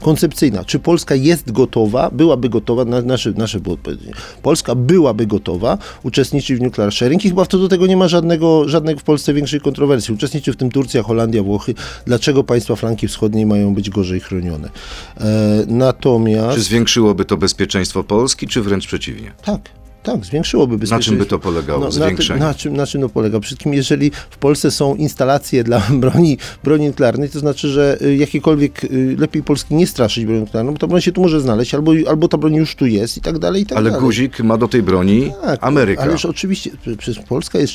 koncepcyjna. 0.03 0.63
Czy 0.65 0.79
Polska 0.79 1.15
jest 1.15 1.51
gotowa, 1.51 2.09
byłaby 2.11 2.49
gotowa, 2.49 2.85
na, 2.85 3.01
nasze, 3.01 3.31
nasze 3.31 3.59
było 3.59 3.75
odpowiedź. 3.75 4.01
Polska 4.41 4.75
byłaby 4.75 5.27
gotowa 5.27 5.77
uczestniczyć 6.03 6.57
w 6.57 6.61
nuclear 6.61 6.91
sharing 6.93 7.25
i 7.25 7.29
chyba 7.29 7.45
do 7.45 7.67
tego 7.67 7.87
nie 7.87 7.97
ma 7.97 8.07
żadnego, 8.07 8.69
żadnego 8.69 8.99
w 8.99 9.03
Polsce 9.03 9.33
większej 9.33 9.61
kontrowersji. 9.61 10.13
Uczestniczy 10.13 10.53
w 10.53 10.55
tym 10.55 10.71
Turcja, 10.71 11.03
Holandia, 11.03 11.43
Włochy. 11.43 11.73
Dlaczego 12.05 12.43
państwa 12.43 12.75
flanki 12.75 13.07
wschodniej 13.07 13.45
mają 13.45 13.73
być 13.73 13.89
gorzej 13.89 14.19
chronione? 14.19 14.69
E, 15.17 15.65
natomiast... 15.67 16.55
Czy 16.55 16.61
zwiększyłoby 16.61 17.25
to 17.25 17.37
bezpieczeństwo 17.37 18.03
Polski, 18.03 18.47
czy 18.47 18.61
wręcz 18.61 18.87
przeciwnie? 18.87 19.31
Tak. 19.45 19.82
Tak, 20.03 20.25
zwiększyłoby 20.25 20.77
bezpieczeństwo. 20.77 21.11
Na 21.11 21.17
czym 21.17 21.17
by 21.17 21.29
to 21.29 21.39
polegało, 21.39 21.79
no, 21.79 21.91
zwiększenie? 21.91 22.39
Na, 22.39 22.47
na, 22.47 22.53
czym, 22.53 22.77
na 22.77 22.87
czym 22.87 23.01
to 23.01 23.09
polega? 23.09 23.39
Przede 23.39 23.45
wszystkim, 23.45 23.73
jeżeli 23.73 24.11
w 24.29 24.37
Polsce 24.37 24.71
są 24.71 24.95
instalacje 24.95 25.63
dla 25.63 25.81
broni, 26.03 26.37
broni 26.63 26.87
nuklearnej, 26.87 27.29
to 27.29 27.39
znaczy, 27.39 27.67
że 27.67 27.97
y, 28.01 28.15
jakiekolwiek, 28.15 28.83
y, 28.83 29.15
lepiej 29.19 29.43
Polski 29.43 29.75
nie 29.75 29.87
straszyć 29.87 30.25
bronią 30.25 30.39
nuklearną, 30.39 30.71
bo 30.71 30.79
ta 30.79 30.87
broń 30.87 31.01
się 31.01 31.11
tu 31.11 31.21
może 31.21 31.41
znaleźć, 31.41 31.75
albo, 31.75 31.91
albo 32.07 32.27
ta 32.27 32.37
broń 32.37 32.55
już 32.55 32.75
tu 32.75 32.85
jest 32.85 33.17
i 33.17 33.21
tak 33.21 33.39
dalej, 33.39 33.61
i 33.61 33.65
tak 33.65 33.77
Ale 33.77 33.89
dalej. 33.91 34.05
guzik 34.05 34.39
ma 34.39 34.57
do 34.57 34.67
tej 34.67 34.83
broni 34.83 35.31
tak, 35.41 35.59
Ameryka. 35.63 36.03
Ależ 36.03 36.25
oczywiście, 36.25 36.71
przecież 36.97 37.23
Polska 37.23 37.59
jest 37.59 37.73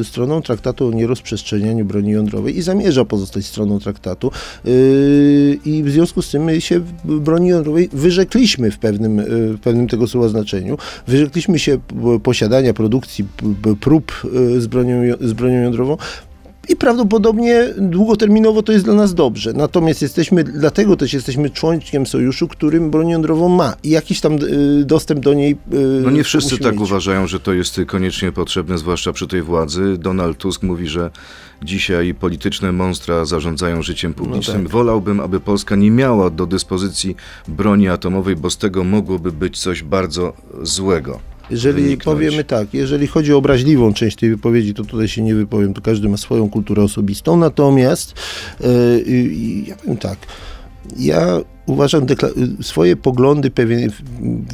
y, 0.00 0.04
stroną 0.04 0.42
traktatu 0.42 0.86
o 0.86 0.90
nierozprzestrzenianiu 0.90 1.84
broni 1.84 2.10
jądrowej 2.10 2.58
i 2.58 2.62
zamierza 2.62 3.04
pozostać 3.04 3.46
stroną 3.46 3.78
traktatu 3.78 4.30
i 5.64 5.82
w 5.84 5.90
związku 5.90 6.22
z 6.22 6.30
tym 6.30 6.44
my 6.44 6.60
się 6.60 6.80
broni 7.04 7.48
jądrowej 7.48 7.88
wyrzekliśmy 7.92 8.70
w 8.70 8.78
pewnym, 8.78 9.22
w 9.28 9.58
pewnym 9.60 9.88
tego 9.88 10.06
słowa 10.06 10.28
znaczeniu. 10.28 10.78
Wyrzekliśmy 11.06 11.58
się 11.58 11.67
posiadania 11.76 12.38
posiadania, 12.38 12.74
produkcji 12.74 13.26
prób 13.80 14.12
e, 14.56 14.60
z 14.60 14.66
bronią, 14.66 15.16
z 15.20 15.32
bronią 15.32 15.62
jądrową, 15.62 15.96
i 16.68 16.76
prawdopodobnie 16.76 17.64
długoterminowo 17.78 18.62
to 18.62 18.72
jest 18.72 18.84
dla 18.84 18.94
nas 18.94 19.14
dobrze. 19.14 19.52
Natomiast 19.52 20.02
jesteśmy, 20.02 20.44
dlatego 20.44 20.96
też 20.96 21.12
jesteśmy 21.12 21.50
członkiem 21.50 22.06
sojuszu, 22.06 22.48
którym 22.48 22.90
broń 22.90 23.08
jądrową 23.08 23.48
ma 23.48 23.74
i 23.82 23.90
jakiś 23.90 24.20
tam 24.20 24.34
y, 24.34 24.84
dostęp 24.84 25.20
do 25.20 25.34
niej. 25.34 25.52
Y, 25.52 25.56
no 26.04 26.10
nie 26.10 26.24
wszyscy 26.24 26.58
tak 26.58 26.72
mieć. 26.72 26.82
uważają, 26.82 27.26
że 27.26 27.40
to 27.40 27.52
jest 27.52 27.80
koniecznie 27.86 28.32
potrzebne, 28.32 28.78
zwłaszcza 28.78 29.12
przy 29.12 29.26
tej 29.26 29.42
władzy. 29.42 29.96
Donald 29.98 30.38
Tusk 30.38 30.62
mówi, 30.62 30.88
że 30.88 31.10
dzisiaj 31.62 32.14
polityczne 32.14 32.72
monstra 32.72 33.24
zarządzają 33.24 33.82
życiem 33.82 34.14
publicznym. 34.14 34.56
No 34.56 34.62
tak. 34.62 34.72
Wolałbym, 34.72 35.20
aby 35.20 35.40
Polska 35.40 35.76
nie 35.76 35.90
miała 35.90 36.30
do 36.30 36.46
dyspozycji 36.46 37.16
broni 37.48 37.88
atomowej, 37.88 38.36
bo 38.36 38.50
z 38.50 38.58
tego 38.58 38.84
mogłoby 38.84 39.32
być 39.32 39.58
coś 39.58 39.82
bardzo 39.82 40.32
złego. 40.62 41.20
Jeżeli 41.50 41.82
wyniknąć. 41.82 42.04
powiemy 42.04 42.44
tak, 42.44 42.74
jeżeli 42.74 43.06
chodzi 43.06 43.34
o 43.34 43.36
obraźliwą 43.36 43.92
część 43.92 44.16
tej 44.16 44.30
wypowiedzi, 44.30 44.74
to 44.74 44.84
tutaj 44.84 45.08
się 45.08 45.22
nie 45.22 45.34
wypowiem, 45.34 45.74
to 45.74 45.80
każdy 45.80 46.08
ma 46.08 46.16
swoją 46.16 46.50
kulturę 46.50 46.82
osobistą, 46.82 47.36
natomiast 47.36 48.14
yy, 48.60 49.32
ja 49.66 49.76
powiem 49.76 49.96
tak, 49.96 50.18
ja 50.96 51.40
uważam, 51.68 52.06
swoje 52.62 52.96
poglądy 52.96 53.50
pewien 53.50 53.90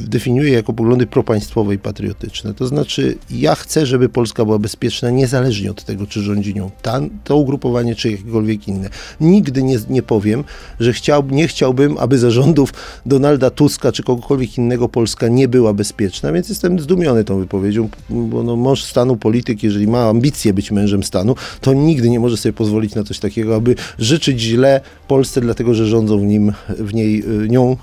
definiuję 0.09 0.53
jako 0.53 0.73
poglądy 0.73 1.07
propaństwowe 1.07 1.75
i 1.75 1.79
patriotyczne. 1.79 2.55
To 2.55 2.67
znaczy, 2.67 3.17
ja 3.31 3.55
chcę, 3.55 3.87
żeby 3.87 4.09
Polska 4.09 4.45
była 4.45 4.59
bezpieczna, 4.59 5.11
niezależnie 5.11 5.71
od 5.71 5.85
tego, 5.85 6.07
czy 6.07 6.21
rządzi 6.21 6.55
nią 6.55 6.71
ta, 6.83 7.01
to 7.25 7.37
ugrupowanie, 7.37 7.95
czy 7.95 8.11
jakiekolwiek 8.11 8.69
inne. 8.69 8.89
Nigdy 9.21 9.63
nie, 9.63 9.79
nie 9.89 10.03
powiem, 10.03 10.45
że 10.81 10.93
chciał, 10.93 11.25
nie 11.31 11.49
chciałbym, 11.49 11.99
aby 11.99 12.19
zarządów 12.19 12.73
Donalda 13.07 13.51
Tuska, 13.51 13.93
czy 13.93 14.03
kogokolwiek 14.03 14.59
innego 14.59 14.89
Polska 14.89 15.29
nie 15.29 15.49
była 15.49 15.73
bezpieczna, 15.73 16.33
więc 16.33 16.49
jestem 16.49 16.81
zdumiony 16.81 17.25
tą 17.25 17.39
wypowiedzią, 17.39 17.89
bo 18.11 18.43
no, 18.43 18.57
mąż 18.57 18.85
stanu, 18.85 19.17
polityk, 19.17 19.63
jeżeli 19.63 19.87
ma 19.87 20.09
ambicje 20.09 20.55
być 20.55 20.71
mężem 20.71 21.03
stanu, 21.03 21.35
to 21.61 21.73
nigdy 21.73 22.11
nie 22.11 22.21
może 22.21 22.37
sobie 22.37 22.53
pozwolić 22.53 22.95
na 22.95 23.05
coś 23.05 23.19
takiego, 23.19 23.55
aby 23.55 23.75
życzyć 23.99 24.41
źle 24.41 24.81
Polsce, 25.09 25.41
dlatego 25.41 25.75
że 25.75 25.87
rządzą 25.87 26.19
w, 26.19 26.25
nim, 26.25 26.53
w 26.69 26.95
niej 26.95 27.04
y, 27.05 27.49
nią 27.49 27.77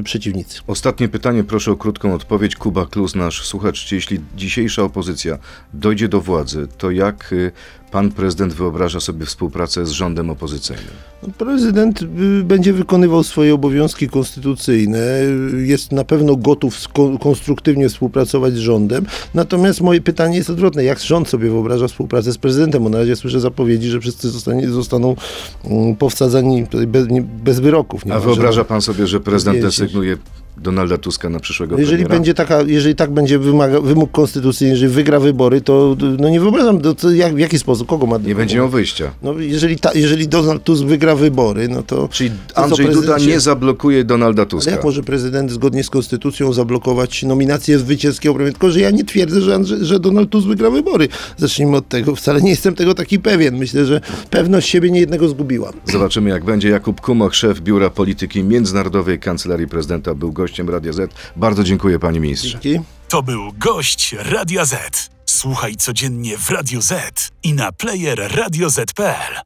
y, 0.00 0.02
przeciwnicy. 0.02 0.60
Ostatnie 0.66 1.08
pytanie, 1.08 1.44
proszę 1.44 1.72
o 1.72 1.76
krótką 1.76 2.14
odpowiedź. 2.14 2.56
Kuba 2.56 2.86
Klus, 2.86 3.14
nasz 3.14 3.46
słuchacz, 3.46 3.92
jeśli 3.92 4.20
dzisiejsza 4.36 4.82
opozycja 4.82 5.38
dojdzie 5.74 6.08
do 6.08 6.20
władzy, 6.20 6.68
to 6.78 6.90
jak 6.90 7.32
y, 7.32 7.52
pan 7.90 8.10
prezydent 8.10 8.52
wyobraża 8.52 9.00
sobie 9.00 9.26
współpracę 9.26 9.86
z 9.86 9.90
rządem 9.90 10.30
opozycyjnym? 10.30 10.86
No, 11.22 11.28
prezydent 11.38 12.02
y, 12.02 12.06
będzie 12.44 12.72
wykonywał 12.72 13.22
swoje 13.22 13.54
obowiązki 13.54 14.08
konstytucyjne, 14.08 15.20
y, 15.54 15.66
jest 15.66 15.92
na 15.92 16.04
pewno 16.04 16.36
gotów 16.36 16.78
konstruktywnie 17.20 17.88
współpracować 17.88 18.54
z 18.54 18.58
rządem, 18.58 19.06
natomiast 19.34 19.80
moje 19.80 20.00
pytanie 20.00 20.36
jest 20.36 20.50
odwrotne. 20.50 20.84
Jak 20.84 21.00
rząd 21.00 21.28
sobie 21.28 21.50
wyobraża 21.50 21.88
współpracę 21.88 22.32
z 22.32 22.38
prezydentem? 22.38 22.82
Bo 22.82 22.88
na 22.88 22.98
razie 22.98 23.16
słyszę 23.16 23.40
zapowiedzi, 23.40 23.88
że 23.88 24.00
wszyscy 24.00 24.30
zostanie, 24.30 24.68
zostaną 24.68 25.16
mm, 25.64 25.96
powsadzani 25.96 26.66
bez, 26.86 27.06
bez 27.44 27.60
wyroków. 27.60 28.02
A 28.10 28.20
wyobraża 28.20 28.64
pan 28.64 28.82
sobie, 28.82 29.06
że 29.06 29.20
prezydent 29.20 29.60
desygnuje 29.60 30.16
Donalda 30.62 30.98
Tuska 30.98 31.28
na 31.30 31.40
przyszłego 31.40 31.76
Jeżeli 31.78 31.96
premiera? 31.96 32.14
będzie 32.14 32.34
taka, 32.34 32.62
jeżeli 32.62 32.94
tak 32.94 33.10
będzie 33.10 33.38
wymaga, 33.38 33.80
wymóg 33.80 34.10
konstytucyjny, 34.10 34.72
jeżeli 34.72 34.92
wygra 34.92 35.20
wybory, 35.20 35.60
to 35.60 35.96
no 36.18 36.28
nie 36.28 36.40
wyobrażam, 36.40 36.80
to, 36.80 36.94
to 36.94 37.10
jak, 37.10 37.34
w 37.34 37.38
jaki 37.38 37.58
sposób, 37.58 37.88
kogo 37.88 38.06
ma... 38.06 38.18
Nie 38.18 38.34
będzie 38.34 38.56
miał 38.56 38.68
wyjścia. 38.68 39.10
No 39.22 39.38
jeżeli, 39.38 39.78
ta, 39.78 39.90
jeżeli 39.94 40.28
Donald 40.28 40.64
Tusk 40.64 40.84
wygra 40.84 41.14
wybory, 41.16 41.68
no 41.68 41.82
to... 41.82 42.08
Czyli 42.12 42.30
to 42.54 42.56
Andrzej 42.58 42.86
Duda 42.86 42.96
prezydent 42.96 43.22
się- 43.22 43.28
nie 43.28 43.40
zablokuje 43.40 44.04
Donalda 44.04 44.42
Ale 44.42 44.50
Tuska. 44.50 44.70
jak 44.70 44.84
może 44.84 45.02
prezydent 45.02 45.50
zgodnie 45.50 45.84
z 45.84 45.90
konstytucją 45.90 46.52
zablokować 46.52 47.22
nominację 47.22 47.78
zwycięskiego 47.78 48.34
premiera? 48.34 48.52
Tylko, 48.52 48.70
że 48.70 48.80
ja 48.80 48.90
nie 48.90 49.04
twierdzę, 49.04 49.40
że, 49.40 49.54
Andrzej, 49.54 49.78
że 49.84 50.00
Donald 50.00 50.30
Tusk 50.30 50.46
wygra 50.48 50.70
wybory. 50.70 51.08
Zacznijmy 51.36 51.76
od 51.76 51.88
tego. 51.88 52.16
Wcale 52.16 52.40
nie 52.40 52.50
jestem 52.50 52.74
tego 52.74 52.94
taki 52.94 53.18
pewien. 53.18 53.56
Myślę, 53.58 53.86
że 53.86 54.00
pewność 54.30 54.68
siebie 54.68 54.90
niejednego 54.90 55.28
zgubiła. 55.28 55.72
Zobaczymy 55.84 56.30
jak 56.30 56.44
będzie. 56.44 56.68
Jakub 56.68 57.00
Kumoch, 57.00 57.34
szef 57.34 57.60
Biura 57.60 57.90
Polityki 57.90 58.44
Międzynarodowej 58.44 59.18
Kancelarii 59.18 59.68
Prezydenta, 59.68 60.14
był 60.14 60.32
gościem 60.50 60.70
Radia 60.70 60.92
Z. 60.92 61.14
Bardzo 61.36 61.64
dziękuję 61.64 61.98
panie 61.98 62.20
ministrze. 62.20 62.58
Dzięki. 62.60 62.80
To 63.08 63.22
był 63.22 63.52
gość 63.52 64.14
Radia 64.18 64.64
Z. 64.64 65.10
Słuchaj 65.26 65.76
codziennie 65.76 66.38
w 66.38 66.50
Radio 66.50 66.80
Z 66.80 67.30
i 67.42 67.52
na 67.52 67.72
player 67.72 68.36
radioz.pl. 68.36 69.40